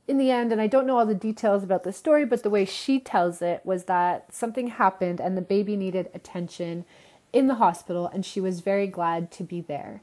in 0.08 0.18
the 0.18 0.32
end, 0.32 0.52
and 0.52 0.62
I 0.62 0.68
don't 0.68 0.88
know 0.88 0.98
all 0.98 1.06
the 1.06 1.14
details 1.14 1.64
about 1.64 1.84
the 1.84 1.94
story, 1.94 2.26
but 2.26 2.42
the 2.44 2.50
way 2.50 2.66
she 2.66 3.00
tells 3.00 3.42
it 3.42 3.62
was 3.66 3.86
that 3.86 4.34
something 4.34 4.68
happened 4.68 5.20
and 5.20 5.38
the 5.38 5.42
baby 5.42 5.76
needed 5.76 6.10
attention 6.14 6.86
in 7.34 7.48
the 7.48 7.56
hospital, 7.56 8.08
and 8.08 8.26
she 8.26 8.42
was 8.42 8.60
very 8.60 8.88
glad 8.88 9.32
to 9.32 9.44
be 9.44 9.62
there. 9.62 10.02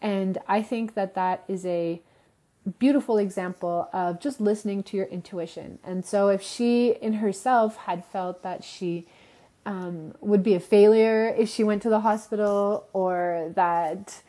And 0.00 0.38
I 0.46 0.62
think 0.62 0.94
that 0.94 1.14
that 1.14 1.42
is 1.48 1.66
a 1.66 2.00
beautiful 2.78 3.18
example 3.18 3.88
of 3.92 4.20
just 4.20 4.40
listening 4.40 4.82
to 4.84 4.96
your 4.96 5.06
intuition. 5.06 5.78
And 5.82 6.04
so, 6.04 6.28
if 6.28 6.42
she 6.42 6.90
in 6.90 7.14
herself 7.14 7.76
had 7.76 8.04
felt 8.04 8.42
that 8.42 8.62
she 8.62 9.06
um, 9.68 10.14
would 10.22 10.42
be 10.42 10.54
a 10.54 10.60
failure 10.60 11.28
if 11.36 11.46
she 11.50 11.62
went 11.62 11.82
to 11.82 11.90
the 11.90 12.00
hospital, 12.00 12.88
or 12.94 13.52
that 13.54 14.22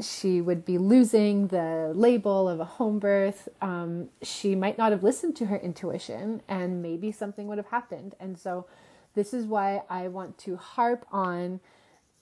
she 0.00 0.42
would 0.42 0.66
be 0.66 0.76
losing 0.76 1.46
the 1.46 1.92
label 1.94 2.46
of 2.46 2.60
a 2.60 2.64
home 2.64 2.98
birth, 2.98 3.48
um, 3.62 4.10
she 4.22 4.54
might 4.54 4.76
not 4.76 4.92
have 4.92 5.02
listened 5.02 5.34
to 5.36 5.46
her 5.46 5.56
intuition, 5.56 6.42
and 6.46 6.82
maybe 6.82 7.10
something 7.10 7.46
would 7.46 7.56
have 7.56 7.68
happened. 7.68 8.14
And 8.20 8.38
so, 8.38 8.66
this 9.14 9.32
is 9.32 9.46
why 9.46 9.82
I 9.88 10.08
want 10.08 10.36
to 10.38 10.56
harp 10.56 11.06
on 11.10 11.60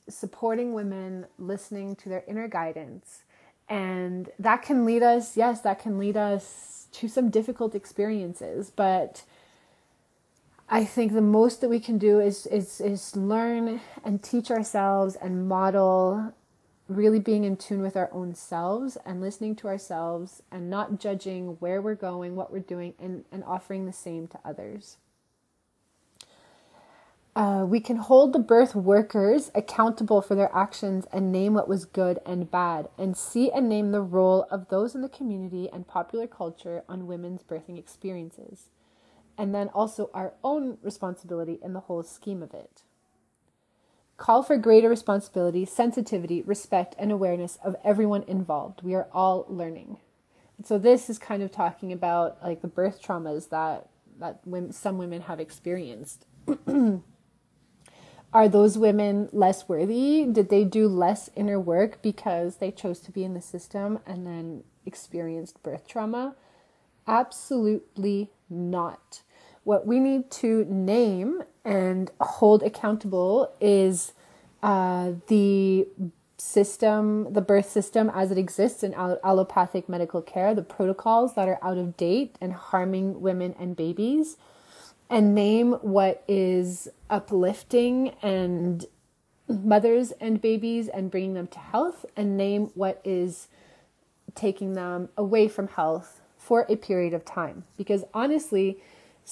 supporting 0.09 0.73
women 0.73 1.27
listening 1.39 1.97
to 1.97 2.09
their 2.09 2.23
inner 2.29 2.47
guidance. 2.47 3.25
And 3.69 4.31
that 4.39 4.63
can 4.63 4.85
lead 4.85 5.03
us, 5.03 5.37
yes, 5.37 5.61
that 5.63 5.81
can 5.81 5.99
lead 5.99 6.17
us 6.17 6.87
to 6.93 7.09
some 7.09 7.31
difficult 7.31 7.75
experiences, 7.75 8.71
but 8.75 9.25
I 10.73 10.85
think 10.85 11.13
the 11.13 11.21
most 11.21 11.61
that 11.61 11.69
we 11.69 11.81
can 11.81 11.99
do 11.99 12.21
is 12.21 12.47
is 12.47 12.81
is 12.81 13.17
learn 13.17 13.81
and 14.05 14.23
teach 14.23 14.53
ourselves 14.53 15.17
and 15.17 15.49
model 15.49 16.33
really 16.87 17.19
being 17.19 17.43
in 17.43 17.57
tune 17.57 17.83
with 17.83 17.97
our 17.97 18.09
own 18.13 18.35
selves 18.35 18.97
and 19.05 19.21
listening 19.21 19.57
to 19.57 19.67
ourselves 19.69 20.43
and 20.51 20.71
not 20.71 21.01
judging 21.01 21.57
where 21.61 21.81
we're 21.81 21.95
going, 21.95 22.35
what 22.35 22.53
we're 22.53 22.59
doing, 22.59 22.95
and, 22.99 23.25
and 23.31 23.45
offering 23.45 23.87
the 23.87 23.93
same 23.93 24.27
to 24.27 24.39
others. 24.45 24.97
Uh, 27.37 27.65
we 27.65 27.79
can 27.79 27.97
hold 27.97 28.33
the 28.33 28.41
birth 28.41 28.75
workers 28.75 29.53
accountable 29.55 30.21
for 30.21 30.35
their 30.35 30.51
actions 30.55 31.07
and 31.13 31.31
name 31.31 31.55
what 31.55 31.69
was 31.69 31.85
good 31.85 32.19
and 32.27 32.51
bad, 32.51 32.89
and 32.99 33.17
see 33.17 33.53
and 33.53 33.69
name 33.69 33.93
the 33.93 34.03
role 34.03 34.47
of 34.51 34.69
those 34.69 34.97
in 34.97 35.01
the 35.01 35.09
community 35.09 35.69
and 35.73 35.87
popular 35.87 36.27
culture 36.27 36.83
on 36.89 37.07
women's 37.07 37.45
birthing 37.45 37.79
experiences, 37.79 38.67
and 39.41 39.55
then 39.55 39.69
also 39.69 40.11
our 40.13 40.35
own 40.45 40.77
responsibility 40.83 41.59
in 41.63 41.73
the 41.73 41.81
whole 41.81 42.03
scheme 42.03 42.43
of 42.43 42.53
it. 42.53 42.83
Call 44.19 44.43
for 44.43 44.59
greater 44.59 44.91
responsibility, 44.91 45.65
sensitivity, 45.65 46.43
respect, 46.43 46.95
and 46.99 47.11
awareness 47.11 47.59
of 47.65 47.75
everyone 47.83 48.23
involved. 48.25 48.83
We 48.83 48.95
are 48.95 49.09
all 49.15 49.47
learning. 49.49 49.97
so 50.63 50.77
this 50.77 51.09
is 51.09 51.19
kind 51.19 51.43
of 51.43 51.51
talking 51.51 51.91
about 51.91 52.37
like 52.43 52.61
the 52.61 52.69
birth 52.69 53.01
traumas 53.03 53.49
that 53.49 53.89
that 54.19 54.41
women, 54.45 54.73
some 54.73 54.99
women 54.99 55.23
have 55.23 55.41
experienced. 55.41 56.27
are 58.35 58.47
those 58.47 58.77
women 58.77 59.31
less 59.33 59.67
worthy? 59.71 60.27
Did 60.31 60.51
they 60.51 60.65
do 60.65 60.87
less 60.87 61.31
inner 61.35 61.59
work 61.59 62.03
because 62.03 62.57
they 62.57 62.71
chose 62.71 63.01
to 63.01 63.11
be 63.11 63.25
in 63.25 63.33
the 63.33 63.41
system 63.41 64.01
and 64.07 64.27
then 64.27 64.65
experienced 64.85 65.63
birth 65.63 65.89
trauma? 65.89 66.37
Absolutely 67.07 68.33
not. 68.51 69.23
What 69.65 69.87
we 69.87 70.01
need 70.01 70.31
to 70.33 70.65
name 70.65 71.43
and 71.65 72.11
hold 72.21 72.63
accountable 72.63 73.53
is 73.61 74.13
uh, 74.63 75.13
the 75.29 75.87
system, 76.39 77.33
the 77.33 77.43
birth 77.43 77.69
system 77.69 78.11
as 78.15 78.31
it 78.31 78.39
exists 78.39 78.83
in 78.83 78.95
allopathic 78.95 79.89
medical 79.89 80.23
care, 80.23 80.55
the 80.55 80.63
protocols 80.63 81.35
that 81.35 81.49
are 81.49 81.59
out 81.63 81.77
of 81.77 81.97
date 81.97 82.37
and 82.41 82.53
harming 82.53 83.21
women 83.21 83.55
and 83.59 83.77
babies 83.77 84.37
and 85.11 85.35
name 85.35 85.73
what 85.83 86.23
is 86.29 86.89
uplifting 87.11 88.11
and 88.23 88.87
mothers 89.49 90.13
and 90.13 90.41
babies 90.41 90.89
and 90.89 91.11
bringing 91.11 91.35
them 91.35 91.49
to 91.49 91.59
health 91.59 92.07
and 92.17 92.37
name 92.37 92.71
what 92.75 93.01
is 93.05 93.49
taking 94.35 94.75
them 94.75 95.09
away 95.17 95.49
from 95.49 95.67
health 95.69 96.21
for 96.39 96.65
a 96.69 96.77
period 96.77 97.13
of 97.13 97.25
time. 97.25 97.65
Because 97.77 98.05
honestly 98.15 98.81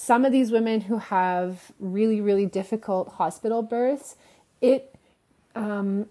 some 0.01 0.23
of 0.23 0.31
these 0.31 0.49
women 0.49 0.81
who 0.81 0.97
have 0.97 1.73
really 1.77 2.21
really 2.21 2.45
difficult 2.45 3.13
hospital 3.13 3.61
births 3.61 4.15
it 4.61 4.95
um, 5.55 6.07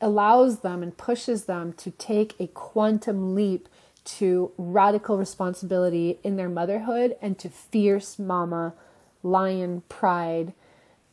allows 0.00 0.60
them 0.60 0.82
and 0.82 0.96
pushes 0.96 1.44
them 1.44 1.74
to 1.74 1.90
take 1.90 2.34
a 2.40 2.46
quantum 2.48 3.34
leap 3.34 3.68
to 4.04 4.50
radical 4.56 5.18
responsibility 5.18 6.18
in 6.22 6.36
their 6.36 6.48
motherhood 6.48 7.16
and 7.20 7.38
to 7.38 7.50
fierce 7.50 8.18
mama 8.18 8.72
lion 9.22 9.82
pride 9.90 10.54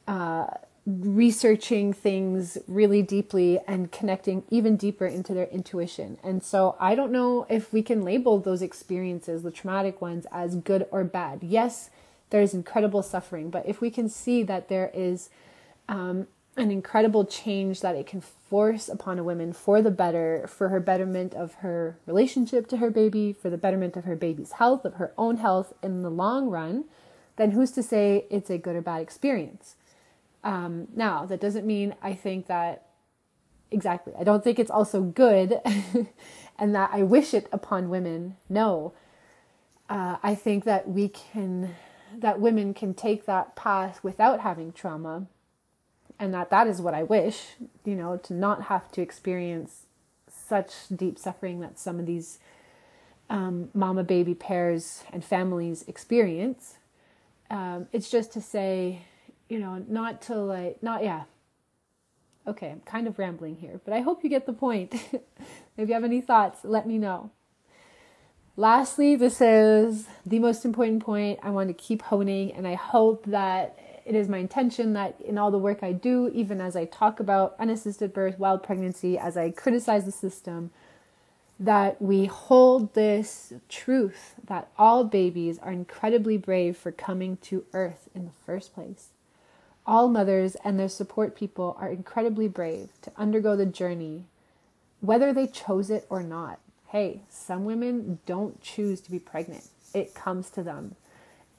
uh, 0.07 0.45
researching 0.85 1.91
things 1.91 2.57
really 2.67 3.01
deeply 3.01 3.59
and 3.67 3.91
connecting 3.91 4.43
even 4.51 4.77
deeper 4.77 5.07
into 5.07 5.33
their 5.33 5.47
intuition. 5.47 6.17
And 6.23 6.43
so 6.43 6.75
I 6.79 6.93
don't 6.93 7.11
know 7.11 7.47
if 7.49 7.73
we 7.73 7.81
can 7.81 8.03
label 8.03 8.37
those 8.37 8.61
experiences, 8.61 9.41
the 9.41 9.49
traumatic 9.49 9.99
ones, 9.99 10.27
as 10.31 10.55
good 10.55 10.85
or 10.91 11.03
bad. 11.03 11.39
Yes, 11.41 11.89
there 12.29 12.41
is 12.41 12.53
incredible 12.53 13.03
suffering, 13.03 13.49
but 13.49 13.67
if 13.67 13.81
we 13.81 13.89
can 13.89 14.09
see 14.09 14.43
that 14.43 14.67
there 14.67 14.91
is 14.93 15.29
um, 15.87 16.27
an 16.57 16.71
incredible 16.71 17.25
change 17.25 17.81
that 17.81 17.95
it 17.95 18.07
can 18.07 18.21
force 18.21 18.87
upon 18.87 19.19
a 19.19 19.23
woman 19.23 19.53
for 19.53 19.81
the 19.81 19.91
better, 19.91 20.47
for 20.47 20.69
her 20.69 20.79
betterment 20.79 21.33
of 21.33 21.55
her 21.55 21.97
relationship 22.05 22.67
to 22.67 22.77
her 22.77 22.89
baby, 22.89 23.33
for 23.33 23.49
the 23.49 23.57
betterment 23.57 23.97
of 23.97 24.05
her 24.05 24.15
baby's 24.15 24.53
health, 24.53 24.85
of 24.85 24.95
her 24.95 25.13
own 25.17 25.37
health 25.37 25.73
in 25.83 26.01
the 26.01 26.09
long 26.09 26.49
run, 26.49 26.85
then 27.35 27.51
who's 27.51 27.71
to 27.71 27.83
say 27.83 28.25
it's 28.29 28.49
a 28.49 28.57
good 28.57 28.75
or 28.75 28.81
bad 28.81 29.01
experience? 29.01 29.75
Um, 30.43 30.87
now, 30.95 31.25
that 31.25 31.41
doesn't 31.41 31.65
mean 31.65 31.95
I 32.01 32.13
think 32.13 32.47
that 32.47 32.85
exactly. 33.71 34.13
I 34.17 34.23
don't 34.23 34.43
think 34.43 34.59
it's 34.59 34.71
also 34.71 35.01
good 35.01 35.59
and 36.59 36.75
that 36.75 36.91
I 36.93 37.03
wish 37.03 37.33
it 37.33 37.49
upon 37.51 37.89
women. 37.89 38.37
No. 38.47 38.93
Uh, 39.89 40.17
I 40.23 40.35
think 40.35 40.63
that 40.63 40.87
we 40.87 41.09
can, 41.09 41.75
that 42.21 42.39
women 42.39 42.73
can 42.73 42.93
take 42.93 43.25
that 43.25 43.55
path 43.55 44.03
without 44.03 44.41
having 44.41 44.71
trauma 44.71 45.27
and 46.19 46.33
that 46.33 46.49
that 46.49 46.67
is 46.67 46.81
what 46.81 46.93
I 46.93 47.03
wish, 47.03 47.55
you 47.83 47.95
know, 47.95 48.17
to 48.17 48.33
not 48.33 48.63
have 48.63 48.91
to 48.93 49.01
experience 49.01 49.83
such 50.29 50.71
deep 50.93 51.17
suffering 51.17 51.59
that 51.59 51.79
some 51.79 51.99
of 51.99 52.05
these 52.05 52.39
um, 53.29 53.69
mama 53.73 54.03
baby 54.03 54.33
pairs 54.33 55.03
and 55.11 55.23
families 55.23 55.83
experience. 55.87 56.75
Um, 57.49 57.87
it's 57.91 58.09
just 58.09 58.31
to 58.33 58.41
say, 58.41 59.01
you 59.49 59.59
know, 59.59 59.83
not 59.87 60.21
to 60.23 60.35
like, 60.35 60.81
not, 60.81 61.03
yeah. 61.03 61.23
Okay, 62.47 62.69
I'm 62.69 62.81
kind 62.81 63.07
of 63.07 63.17
rambling 63.17 63.55
here, 63.55 63.81
but 63.83 63.93
I 63.93 64.01
hope 64.01 64.23
you 64.23 64.29
get 64.29 64.45
the 64.45 64.53
point. 64.53 64.93
if 65.77 65.87
you 65.89 65.93
have 65.93 66.03
any 66.03 66.21
thoughts, 66.21 66.59
let 66.63 66.87
me 66.87 66.97
know. 66.97 67.31
Lastly, 68.57 69.17
this 69.17 69.41
is 69.41 70.07
the 70.25 70.39
most 70.39 70.63
important 70.63 71.03
point 71.03 71.39
I 71.43 71.49
want 71.49 71.67
to 71.67 71.73
keep 71.73 72.01
honing, 72.01 72.53
and 72.53 72.65
I 72.65 72.75
hope 72.75 73.25
that 73.25 73.77
it 74.05 74.15
is 74.15 74.29
my 74.29 74.37
intention 74.37 74.93
that 74.93 75.19
in 75.19 75.37
all 75.37 75.51
the 75.51 75.57
work 75.57 75.83
I 75.83 75.91
do, 75.91 76.31
even 76.33 76.61
as 76.61 76.73
I 76.77 76.85
talk 76.85 77.19
about 77.19 77.57
unassisted 77.59 78.13
birth, 78.13 78.39
wild 78.39 78.63
pregnancy, 78.63 79.17
as 79.17 79.35
I 79.35 79.49
criticize 79.51 80.05
the 80.05 80.11
system, 80.13 80.71
that 81.59 82.01
we 82.01 82.25
hold 82.27 82.93
this 82.93 83.51
truth 83.67 84.35
that 84.45 84.69
all 84.77 85.03
babies 85.03 85.59
are 85.59 85.71
incredibly 85.73 86.37
brave 86.37 86.77
for 86.77 86.93
coming 86.93 87.35
to 87.37 87.65
earth 87.73 88.07
in 88.15 88.23
the 88.23 88.31
first 88.45 88.73
place. 88.73 89.09
All 89.85 90.07
mothers 90.07 90.55
and 90.63 90.79
their 90.79 90.87
support 90.87 91.35
people 91.35 91.75
are 91.77 91.89
incredibly 91.89 92.47
brave 92.47 92.89
to 93.01 93.11
undergo 93.17 93.57
the 93.57 93.65
journey, 93.65 94.27
whether 95.01 95.33
they 95.33 95.47
chose 95.47 95.89
it 95.89 96.05
or 96.09 96.23
not. 96.23 96.59
Hey, 96.87 97.23
some 97.29 97.65
women 97.65 98.19
don't 98.25 98.61
choose 98.61 99.01
to 99.01 99.11
be 99.11 99.19
pregnant, 99.19 99.67
it 99.93 100.13
comes 100.13 100.49
to 100.51 100.63
them. 100.63 100.95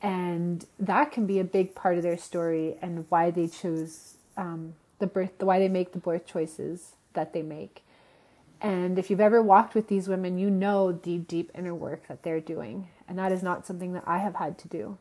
And 0.02 0.66
that 0.78 1.10
can 1.10 1.26
be 1.26 1.38
a 1.38 1.44
big 1.44 1.74
part 1.74 1.96
of 1.96 2.02
their 2.02 2.18
story 2.18 2.76
and 2.82 3.06
why 3.08 3.30
they 3.30 3.48
choose 3.48 4.18
um, 4.36 4.74
the 4.98 5.06
birth, 5.06 5.30
why 5.40 5.58
they 5.58 5.68
make 5.68 5.92
the 5.92 5.98
birth 5.98 6.26
choices 6.26 6.92
that 7.14 7.32
they 7.32 7.42
make. 7.42 7.82
And 8.60 8.98
if 8.98 9.10
you've 9.10 9.20
ever 9.20 9.42
walked 9.42 9.74
with 9.74 9.88
these 9.88 10.08
women, 10.08 10.38
you 10.38 10.50
know 10.50 10.92
the 10.92 11.18
deep 11.18 11.50
inner 11.54 11.74
work 11.74 12.08
that 12.08 12.22
they're 12.22 12.40
doing. 12.40 12.88
And 13.08 13.18
that 13.18 13.32
is 13.32 13.42
not 13.42 13.66
something 13.66 13.92
that 13.92 14.04
I 14.06 14.18
have 14.18 14.36
had 14.36 14.58
to 14.58 14.68
do. 14.68 14.98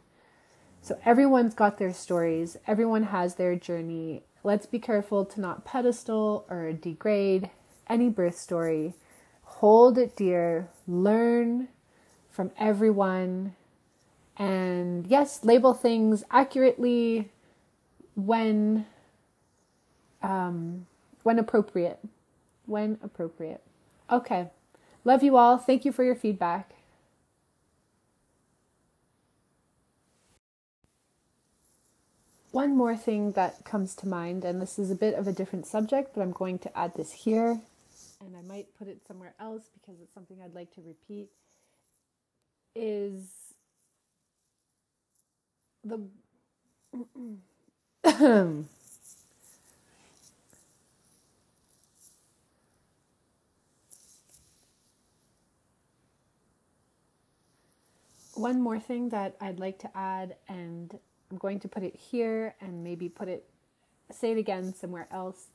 So 0.81 0.99
everyone's 1.03 1.55
got 1.55 1.77
their 1.77 1.93
stories, 1.93 2.57
everyone 2.67 3.03
has 3.03 3.35
their 3.35 3.55
journey. 3.55 4.23
Let's 4.43 4.67
be 4.67 4.77
careful 4.77 5.25
to 5.25 5.41
not 5.41 5.65
pedestal 5.65 6.45
or 6.49 6.71
degrade 6.73 7.49
any 7.89 8.09
birth 8.09 8.37
story. 8.37 8.93
Hold 9.65 9.97
it 9.97 10.15
dear, 10.15 10.69
learn 10.87 11.69
from 12.29 12.51
everyone, 12.55 13.55
and 14.37 15.07
yes, 15.07 15.43
label 15.43 15.73
things 15.73 16.23
accurately 16.29 17.31
when 18.13 18.85
um, 20.21 20.85
when 21.23 21.39
appropriate. 21.39 21.97
When 22.67 22.99
appropriate. 23.01 23.63
Okay. 24.11 24.51
Love 25.03 25.23
you 25.23 25.35
all. 25.35 25.57
Thank 25.57 25.83
you 25.83 25.91
for 25.91 26.03
your 26.03 26.13
feedback. 26.13 26.75
One 32.51 32.77
more 32.77 32.95
thing 32.95 33.31
that 33.31 33.65
comes 33.65 33.95
to 33.95 34.07
mind, 34.07 34.45
and 34.45 34.61
this 34.61 34.77
is 34.77 34.91
a 34.91 34.95
bit 34.95 35.15
of 35.15 35.27
a 35.27 35.33
different 35.33 35.65
subject, 35.65 36.13
but 36.13 36.21
I'm 36.21 36.33
going 36.33 36.59
to 36.59 36.77
add 36.77 36.93
this 36.93 37.13
here, 37.13 37.61
and 38.21 38.35
I 38.37 38.41
might 38.41 38.67
put 38.77 38.87
it 38.87 39.01
somewhere 39.07 39.33
else 39.39 39.69
because 39.73 40.01
it's 40.01 40.13
something 40.13 40.37
I'd 40.43 40.55
like 40.55 40.73
to 40.75 40.81
repeat, 40.81 41.29
is 42.75 43.29
the. 45.83 46.01
One 58.35 58.61
more 58.61 58.79
thing 58.79 59.09
that 59.09 59.35
I'd 59.41 59.59
like 59.59 59.79
to 59.79 59.97
add, 59.97 60.35
and 60.49 60.97
I'm 61.31 61.37
going 61.37 61.59
to 61.61 61.67
put 61.69 61.83
it 61.83 61.95
here 61.95 62.55
and 62.61 62.83
maybe 62.83 63.09
put 63.09 63.27
it, 63.29 63.45
say 64.11 64.31
it 64.31 64.37
again 64.37 64.73
somewhere 64.75 65.07
else, 65.11 65.47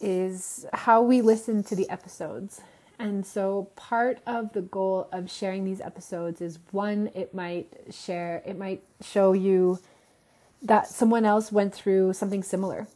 is 0.00 0.66
how 0.72 1.02
we 1.02 1.20
listen 1.22 1.62
to 1.64 1.76
the 1.76 1.88
episodes. 1.88 2.60
And 2.98 3.26
so 3.26 3.68
part 3.76 4.20
of 4.26 4.52
the 4.52 4.62
goal 4.62 5.08
of 5.12 5.30
sharing 5.30 5.64
these 5.64 5.80
episodes 5.80 6.40
is 6.40 6.58
one, 6.70 7.10
it 7.14 7.34
might 7.34 7.72
share, 7.90 8.42
it 8.46 8.58
might 8.58 8.82
show 9.02 9.32
you 9.32 9.78
that 10.62 10.86
someone 10.88 11.24
else 11.24 11.52
went 11.52 11.74
through 11.74 12.14
something 12.14 12.42
similar 12.42 12.86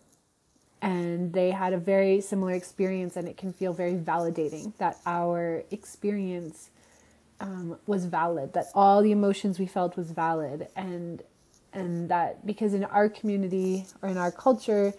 and 0.83 1.33
they 1.33 1.51
had 1.51 1.73
a 1.73 1.79
very 1.79 2.21
similar 2.21 2.53
experience 2.53 3.17
and 3.17 3.29
it 3.29 3.37
can 3.37 3.53
feel 3.53 3.73
very 3.73 3.95
validating 3.95 4.73
that 4.79 4.97
our 5.05 5.63
experience 5.71 6.71
um, 7.41 7.77
was 7.87 8.05
valid, 8.07 8.53
that 8.53 8.67
all 8.75 9.03
the 9.03 9.13
emotions 9.13 9.59
we 9.59 9.67
felt 9.67 9.97
was 9.97 10.11
valid, 10.11 10.69
and 10.77 11.23
and 11.73 12.09
that 12.11 12.45
because 12.45 12.75
in 12.75 12.85
our 12.85 13.09
community 13.09 13.87
or 14.03 14.09
in 14.09 14.17
our 14.17 14.31
culture, 14.31 14.93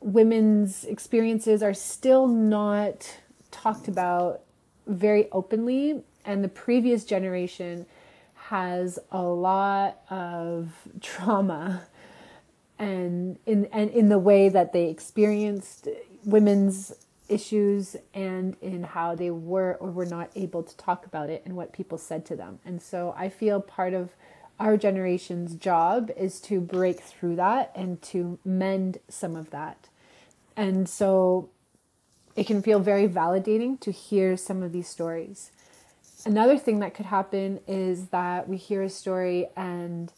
women's 0.00 0.84
experiences 0.84 1.62
are 1.62 1.74
still 1.74 2.26
not 2.26 3.18
talked 3.50 3.88
about 3.88 4.42
very 4.86 5.28
openly, 5.32 6.02
and 6.24 6.44
the 6.44 6.48
previous 6.48 7.04
generation 7.04 7.86
has 8.34 8.98
a 9.10 9.22
lot 9.22 9.98
of 10.10 10.72
trauma 11.00 11.82
and 12.78 13.38
in 13.46 13.66
and 13.72 13.90
in 13.90 14.08
the 14.08 14.18
way 14.18 14.48
that 14.48 14.72
they 14.72 14.88
experienced 14.88 15.88
women's 16.24 16.92
issues 17.28 17.96
and 18.14 18.56
in 18.60 18.82
how 18.84 19.14
they 19.14 19.30
were 19.30 19.76
or 19.80 19.90
were 19.90 20.06
not 20.06 20.30
able 20.36 20.62
to 20.62 20.76
talk 20.76 21.06
about 21.06 21.28
it 21.30 21.42
and 21.44 21.56
what 21.56 21.72
people 21.72 21.98
said 21.98 22.24
to 22.24 22.36
them. 22.36 22.58
And 22.64 22.80
so 22.80 23.14
I 23.16 23.28
feel 23.28 23.60
part 23.60 23.94
of 23.94 24.14
our 24.58 24.76
generation's 24.76 25.54
job 25.54 26.10
is 26.16 26.40
to 26.42 26.60
break 26.60 27.00
through 27.00 27.36
that 27.36 27.72
and 27.74 28.00
to 28.02 28.38
mend 28.44 28.98
some 29.08 29.36
of 29.36 29.50
that. 29.50 29.88
And 30.56 30.88
so 30.88 31.50
it 32.34 32.46
can 32.46 32.62
feel 32.62 32.80
very 32.80 33.08
validating 33.08 33.78
to 33.80 33.90
hear 33.90 34.36
some 34.36 34.62
of 34.62 34.72
these 34.72 34.88
stories. 34.88 35.50
Another 36.24 36.58
thing 36.58 36.80
that 36.80 36.94
could 36.94 37.06
happen 37.06 37.60
is 37.66 38.06
that 38.06 38.48
we 38.48 38.56
hear 38.56 38.82
a 38.82 38.90
story 38.90 39.46
and 39.56 40.12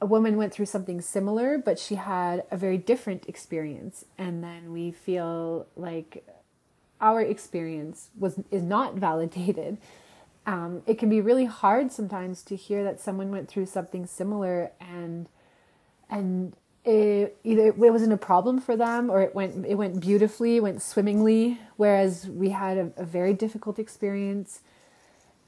a 0.00 0.06
woman 0.06 0.36
went 0.36 0.52
through 0.52 0.66
something 0.66 1.00
similar, 1.00 1.58
but 1.58 1.78
she 1.78 1.94
had 1.94 2.44
a 2.50 2.56
very 2.56 2.76
different 2.76 3.28
experience, 3.28 4.04
and 4.18 4.42
then 4.42 4.72
we 4.72 4.90
feel 4.90 5.66
like 5.76 6.26
our 7.00 7.20
experience 7.20 8.08
was 8.18 8.40
is 8.50 8.64
not 8.64 8.94
validated. 9.08 9.78
Um, 10.46 10.82
it 10.86 10.98
can 10.98 11.08
be 11.08 11.20
really 11.20 11.44
hard 11.44 11.92
sometimes 11.92 12.42
to 12.44 12.56
hear 12.56 12.82
that 12.84 13.00
someone 13.00 13.30
went 13.30 13.48
through 13.48 13.66
something 13.66 14.06
similar 14.06 14.72
and 14.80 15.28
and 16.10 16.54
it 16.84 17.38
either 17.44 17.68
it 17.68 17.76
wasn't 17.78 18.12
a 18.12 18.16
problem 18.16 18.60
for 18.60 18.76
them 18.76 19.08
or 19.08 19.22
it 19.22 19.34
went 19.34 19.64
it 19.66 19.76
went 19.76 20.00
beautifully, 20.00 20.58
went 20.58 20.82
swimmingly, 20.82 21.60
whereas 21.76 22.28
we 22.28 22.50
had 22.50 22.76
a, 22.76 22.92
a 22.96 23.04
very 23.04 23.34
difficult 23.34 23.78
experience 23.78 24.62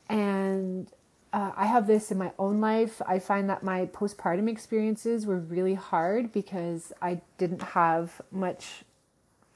and 0.08 0.90
uh, 1.34 1.50
I 1.56 1.66
have 1.66 1.88
this 1.88 2.12
in 2.12 2.18
my 2.18 2.30
own 2.38 2.60
life. 2.60 3.02
I 3.04 3.18
find 3.18 3.50
that 3.50 3.64
my 3.64 3.86
postpartum 3.86 4.48
experiences 4.48 5.26
were 5.26 5.40
really 5.40 5.74
hard 5.74 6.32
because 6.32 6.92
I 7.02 7.22
didn't 7.38 7.62
have 7.62 8.22
much 8.30 8.84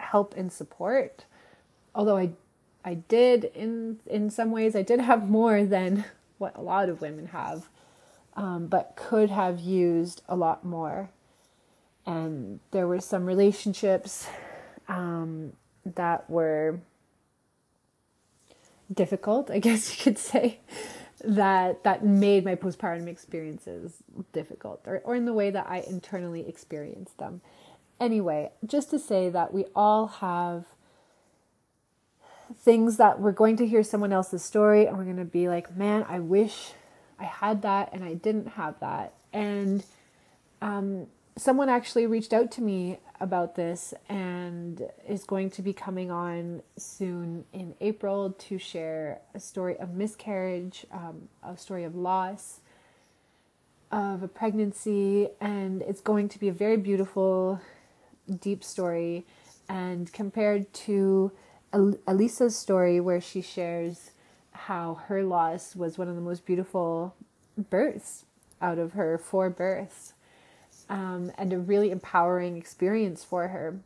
help 0.01 0.35
and 0.37 0.53
support. 0.53 1.25
Although 1.95 2.17
I, 2.17 2.31
I 2.85 2.95
did 2.95 3.45
in 3.55 4.01
in 4.07 4.31
some 4.31 4.51
ways, 4.51 4.75
I 4.77 4.83
did 4.83 5.01
have 5.01 5.29
more 5.29 5.65
than 5.65 6.05
what 6.39 6.57
a 6.57 6.61
lot 6.61 6.89
of 6.89 7.01
women 7.01 7.27
have, 7.27 7.69
um, 8.37 8.67
but 8.67 8.95
could 8.97 9.31
have 9.31 9.61
used 9.61 10.23
a 10.29 10.37
lot 10.37 10.65
more. 10.65 11.11
And 12.07 12.61
there 12.71 12.87
were 12.87 13.01
some 13.01 13.27
relationships 13.27 14.29
um, 14.89 15.53
that 15.85 16.29
were 16.31 16.81
difficult, 18.93 19.51
I 19.51 19.59
guess 19.67 19.97
you 19.97 20.03
could 20.03 20.19
say 20.19 20.61
that 21.25 21.83
that 21.83 22.05
made 22.05 22.45
my 22.45 22.55
postpartum 22.55 23.09
experiences 23.09 23.97
difficult 24.33 24.81
or, 24.87 25.03
or 25.05 25.17
in 25.17 25.25
the 25.25 25.33
way 25.33 25.51
that 25.51 25.67
I 25.69 25.81
internally 25.81 26.49
experienced 26.49 27.19
them. 27.19 27.41
Anyway, 28.01 28.53
just 28.65 28.91
to 28.91 28.99
say 28.99 29.29
that 29.29 29.53
we 29.53 29.65
all 29.75 30.07
have 30.07 30.67
things 32.57 32.97
that 32.97 33.21
we're 33.21 33.33
going 33.33 33.57
to 33.57 33.67
hear 33.67 33.83
someone 33.83 34.13
else's 34.13 34.43
story 34.43 34.87
and 34.87 34.97
we're 34.97 35.05
going 35.05 35.17
to 35.17 35.25
be 35.25 35.49
like, 35.49 35.77
man, 35.77 36.05
I 36.09 36.19
wish 36.21 36.73
I 37.19 37.25
had 37.25 37.63
that 37.63 37.91
and 37.93 38.05
I 38.05 38.15
didn't 38.15 38.49
have 38.49 38.79
that. 38.81 39.15
And 39.33 39.85
um, 40.63 41.07
someone 41.37 41.69
actually 41.69 42.07
reached 42.07 42.33
out 42.33 42.51
to 42.53 42.63
me 42.63 42.99
about 43.21 43.57
this 43.57 43.93
and 44.09 44.89
is 45.07 45.25
going 45.25 45.51
to 45.51 45.63
be 45.63 45.73
coming 45.73 46.11
on 46.11 46.63
soon 46.77 47.45
in 47.53 47.75
April 47.81 48.31
to 48.39 48.59
share 48.59 49.21
a 49.35 49.41
story 49.41 49.77
of 49.79 49.95
miscarriage, 49.95 50.87
um, 50.93 51.29
a 51.43 51.57
story 51.57 51.85
of 51.85 51.95
loss, 51.95 52.61
of 53.91 54.23
a 54.23 54.29
pregnancy, 54.29 55.29
and 55.41 55.83
it's 55.83 56.01
going 56.01 56.29
to 56.29 56.39
be 56.39 56.49
a 56.49 56.53
very 56.53 56.77
beautiful, 56.77 57.61
deep 58.41 58.63
story. 58.63 59.27
And 59.69 60.11
compared 60.13 60.73
to 60.75 61.33
Elisa's 61.73 62.57
story, 62.57 63.01
where 63.01 63.21
she 63.21 63.43
shares 63.43 64.11
how 64.53 64.95
her 65.07 65.23
loss 65.23 65.77
was 65.77 65.99
one 65.99 66.09
of 66.09 66.15
the 66.15 66.21
most 66.21 66.45
beautiful 66.45 67.15
births 67.71 68.25
out 68.61 68.79
of 68.79 68.93
her 68.93 69.19
four 69.19 69.51
births 69.51 70.15
um, 70.89 71.31
and 71.37 71.53
a 71.53 71.59
really 71.59 71.91
empowering 71.91 72.57
experience 72.57 73.25
for 73.25 73.49
her. 73.49 73.79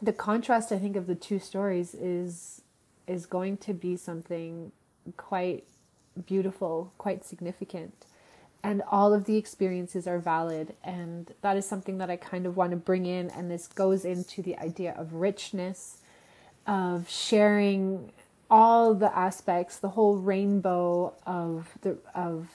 The 0.00 0.12
contrast, 0.12 0.72
I 0.72 0.78
think, 0.78 0.96
of 0.96 1.06
the 1.06 1.14
two 1.14 1.38
stories 1.38 1.94
is 1.94 2.62
is 3.06 3.26
going 3.26 3.56
to 3.58 3.74
be 3.74 3.96
something 3.96 4.70
quite 5.16 5.64
beautiful, 6.26 6.92
quite 6.98 7.24
significant. 7.24 8.06
And 8.62 8.82
all 8.90 9.12
of 9.12 9.24
the 9.24 9.36
experiences 9.36 10.06
are 10.06 10.20
valid. 10.20 10.74
And 10.84 11.32
that 11.40 11.56
is 11.56 11.66
something 11.66 11.98
that 11.98 12.10
I 12.10 12.16
kind 12.16 12.46
of 12.46 12.56
want 12.56 12.70
to 12.70 12.76
bring 12.76 13.06
in. 13.06 13.28
And 13.30 13.50
this 13.50 13.66
goes 13.66 14.04
into 14.04 14.40
the 14.40 14.56
idea 14.58 14.94
of 14.96 15.14
richness, 15.14 15.98
of 16.66 17.08
sharing 17.08 18.12
all 18.50 18.94
the 18.94 19.16
aspects, 19.16 19.78
the 19.78 19.90
whole 19.90 20.16
rainbow 20.16 21.14
of 21.26 21.70
the 21.80 21.96
of 22.14 22.48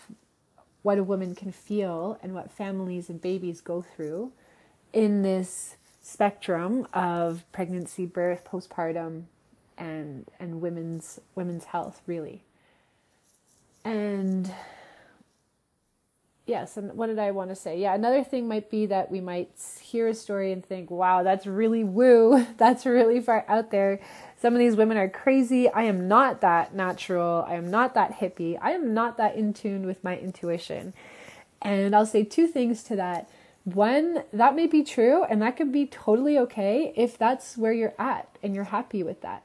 what 0.83 0.97
a 0.97 1.03
woman 1.03 1.35
can 1.35 1.51
feel 1.51 2.17
and 2.21 2.33
what 2.33 2.51
families 2.51 3.09
and 3.09 3.21
babies 3.21 3.61
go 3.61 3.81
through 3.81 4.31
in 4.93 5.21
this 5.21 5.75
spectrum 6.01 6.87
of 6.93 7.43
pregnancy, 7.51 8.05
birth, 8.05 8.45
postpartum, 8.45 9.23
and 9.77 10.25
and 10.39 10.61
women's 10.61 11.19
women's 11.35 11.65
health 11.65 12.01
really. 12.05 12.43
And 13.83 14.53
yes, 16.47 16.77
and 16.77 16.93
what 16.93 17.07
did 17.07 17.19
I 17.19 17.31
want 17.31 17.49
to 17.49 17.55
say? 17.55 17.79
Yeah, 17.79 17.93
another 17.93 18.23
thing 18.23 18.47
might 18.47 18.71
be 18.71 18.87
that 18.87 19.11
we 19.11 19.21
might 19.21 19.51
hear 19.81 20.07
a 20.07 20.13
story 20.13 20.51
and 20.51 20.65
think, 20.65 20.89
"Wow, 20.89 21.23
that's 21.23 21.45
really 21.45 21.83
woo. 21.83 22.45
That's 22.57 22.85
really 22.85 23.19
far 23.19 23.45
out 23.47 23.69
there." 23.71 23.99
Some 24.39 24.53
of 24.53 24.59
these 24.59 24.75
women 24.75 24.97
are 24.97 25.09
crazy. 25.09 25.69
I 25.69 25.83
am 25.83 26.07
not 26.07 26.41
that 26.41 26.73
natural. 26.73 27.45
I 27.47 27.55
am 27.55 27.69
not 27.69 27.93
that 27.95 28.19
hippie. 28.19 28.57
I 28.61 28.71
am 28.71 28.93
not 28.93 29.17
that 29.17 29.35
in 29.35 29.53
tune 29.53 29.85
with 29.85 30.03
my 30.03 30.17
intuition. 30.17 30.93
And 31.61 31.95
I'll 31.95 32.05
say 32.05 32.23
two 32.23 32.47
things 32.47 32.83
to 32.83 32.95
that. 32.95 33.29
One, 33.63 34.23
that 34.31 34.55
may 34.55 34.67
be 34.67 34.83
true, 34.83 35.23
and 35.23 35.41
that 35.41 35.57
could 35.57 35.71
be 35.71 35.85
totally 35.85 36.37
okay 36.39 36.93
if 36.95 37.17
that's 37.17 37.57
where 37.57 37.73
you're 37.73 37.95
at 37.99 38.37
and 38.41 38.55
you're 38.55 38.65
happy 38.65 39.03
with 39.03 39.21
that. 39.21 39.43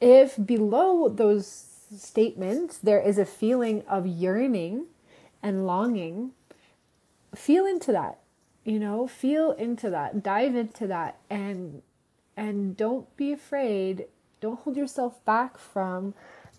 If 0.00 0.36
below 0.44 1.08
those 1.08 1.66
statements 1.96 2.78
there 2.78 3.00
is 3.00 3.18
a 3.18 3.24
feeling 3.24 3.82
of 3.88 4.06
yearning 4.06 4.86
and 5.42 5.66
longing, 5.66 6.32
feel 7.34 7.66
into 7.66 7.92
that. 7.92 8.18
You 8.64 8.78
know, 8.78 9.06
feel 9.06 9.52
into 9.52 9.88
that, 9.90 10.22
dive 10.22 10.54
into 10.54 10.86
that, 10.86 11.18
and 11.30 11.82
and 12.36 12.76
don't 12.76 13.14
be 13.16 13.32
afraid. 13.32 14.06
Don't 14.40 14.58
hold 14.60 14.76
yourself 14.76 15.24
back 15.24 15.58
from 15.58 16.14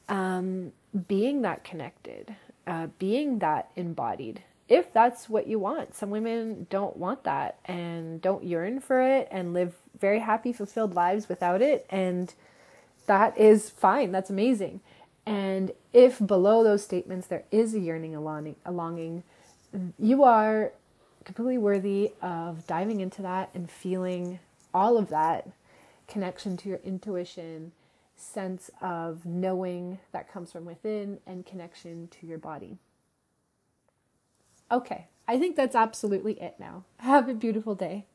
um, 0.09 0.71
being 1.07 1.41
that 1.41 1.63
connected, 1.63 2.35
uh, 2.67 2.87
being 2.99 3.39
that 3.39 3.71
embodied. 3.75 4.43
If 4.67 4.93
that's 4.93 5.29
what 5.29 5.47
you 5.47 5.59
want, 5.59 5.95
some 5.95 6.09
women 6.09 6.67
don't 6.69 6.97
want 6.97 7.23
that 7.23 7.59
and 7.65 8.21
don't 8.21 8.43
yearn 8.43 8.79
for 8.79 9.01
it 9.01 9.27
and 9.31 9.53
live 9.53 9.75
very 9.99 10.19
happy, 10.19 10.53
fulfilled 10.53 10.95
lives 10.95 11.27
without 11.27 11.61
it. 11.61 11.85
And 11.89 12.33
that 13.05 13.37
is 13.37 13.69
fine. 13.69 14.11
That's 14.11 14.29
amazing. 14.29 14.81
And 15.25 15.71
if 15.93 16.25
below 16.25 16.63
those 16.63 16.83
statements 16.83 17.27
there 17.27 17.43
is 17.51 17.73
a 17.73 17.79
yearning, 17.79 18.15
a 18.15 18.21
longing, 18.71 19.23
you 19.99 20.23
are 20.23 20.71
completely 21.23 21.57
worthy 21.57 22.13
of 22.21 22.65
diving 22.67 22.99
into 22.99 23.21
that 23.21 23.49
and 23.53 23.69
feeling 23.69 24.39
all 24.73 24.97
of 24.97 25.09
that 25.09 25.49
connection 26.07 26.57
to 26.57 26.69
your 26.69 26.79
intuition, 26.83 27.71
sense 28.15 28.69
of 28.81 29.25
knowing 29.25 29.99
that 30.11 30.31
comes 30.31 30.51
from 30.51 30.65
within, 30.65 31.19
and 31.25 31.45
connection 31.45 32.07
to 32.09 32.25
your 32.27 32.37
body. 32.37 32.77
Okay, 34.71 35.07
I 35.27 35.37
think 35.37 35.55
that's 35.55 35.75
absolutely 35.75 36.33
it 36.41 36.55
now. 36.59 36.83
Have 36.97 37.29
a 37.29 37.33
beautiful 37.33 37.75
day. 37.75 38.05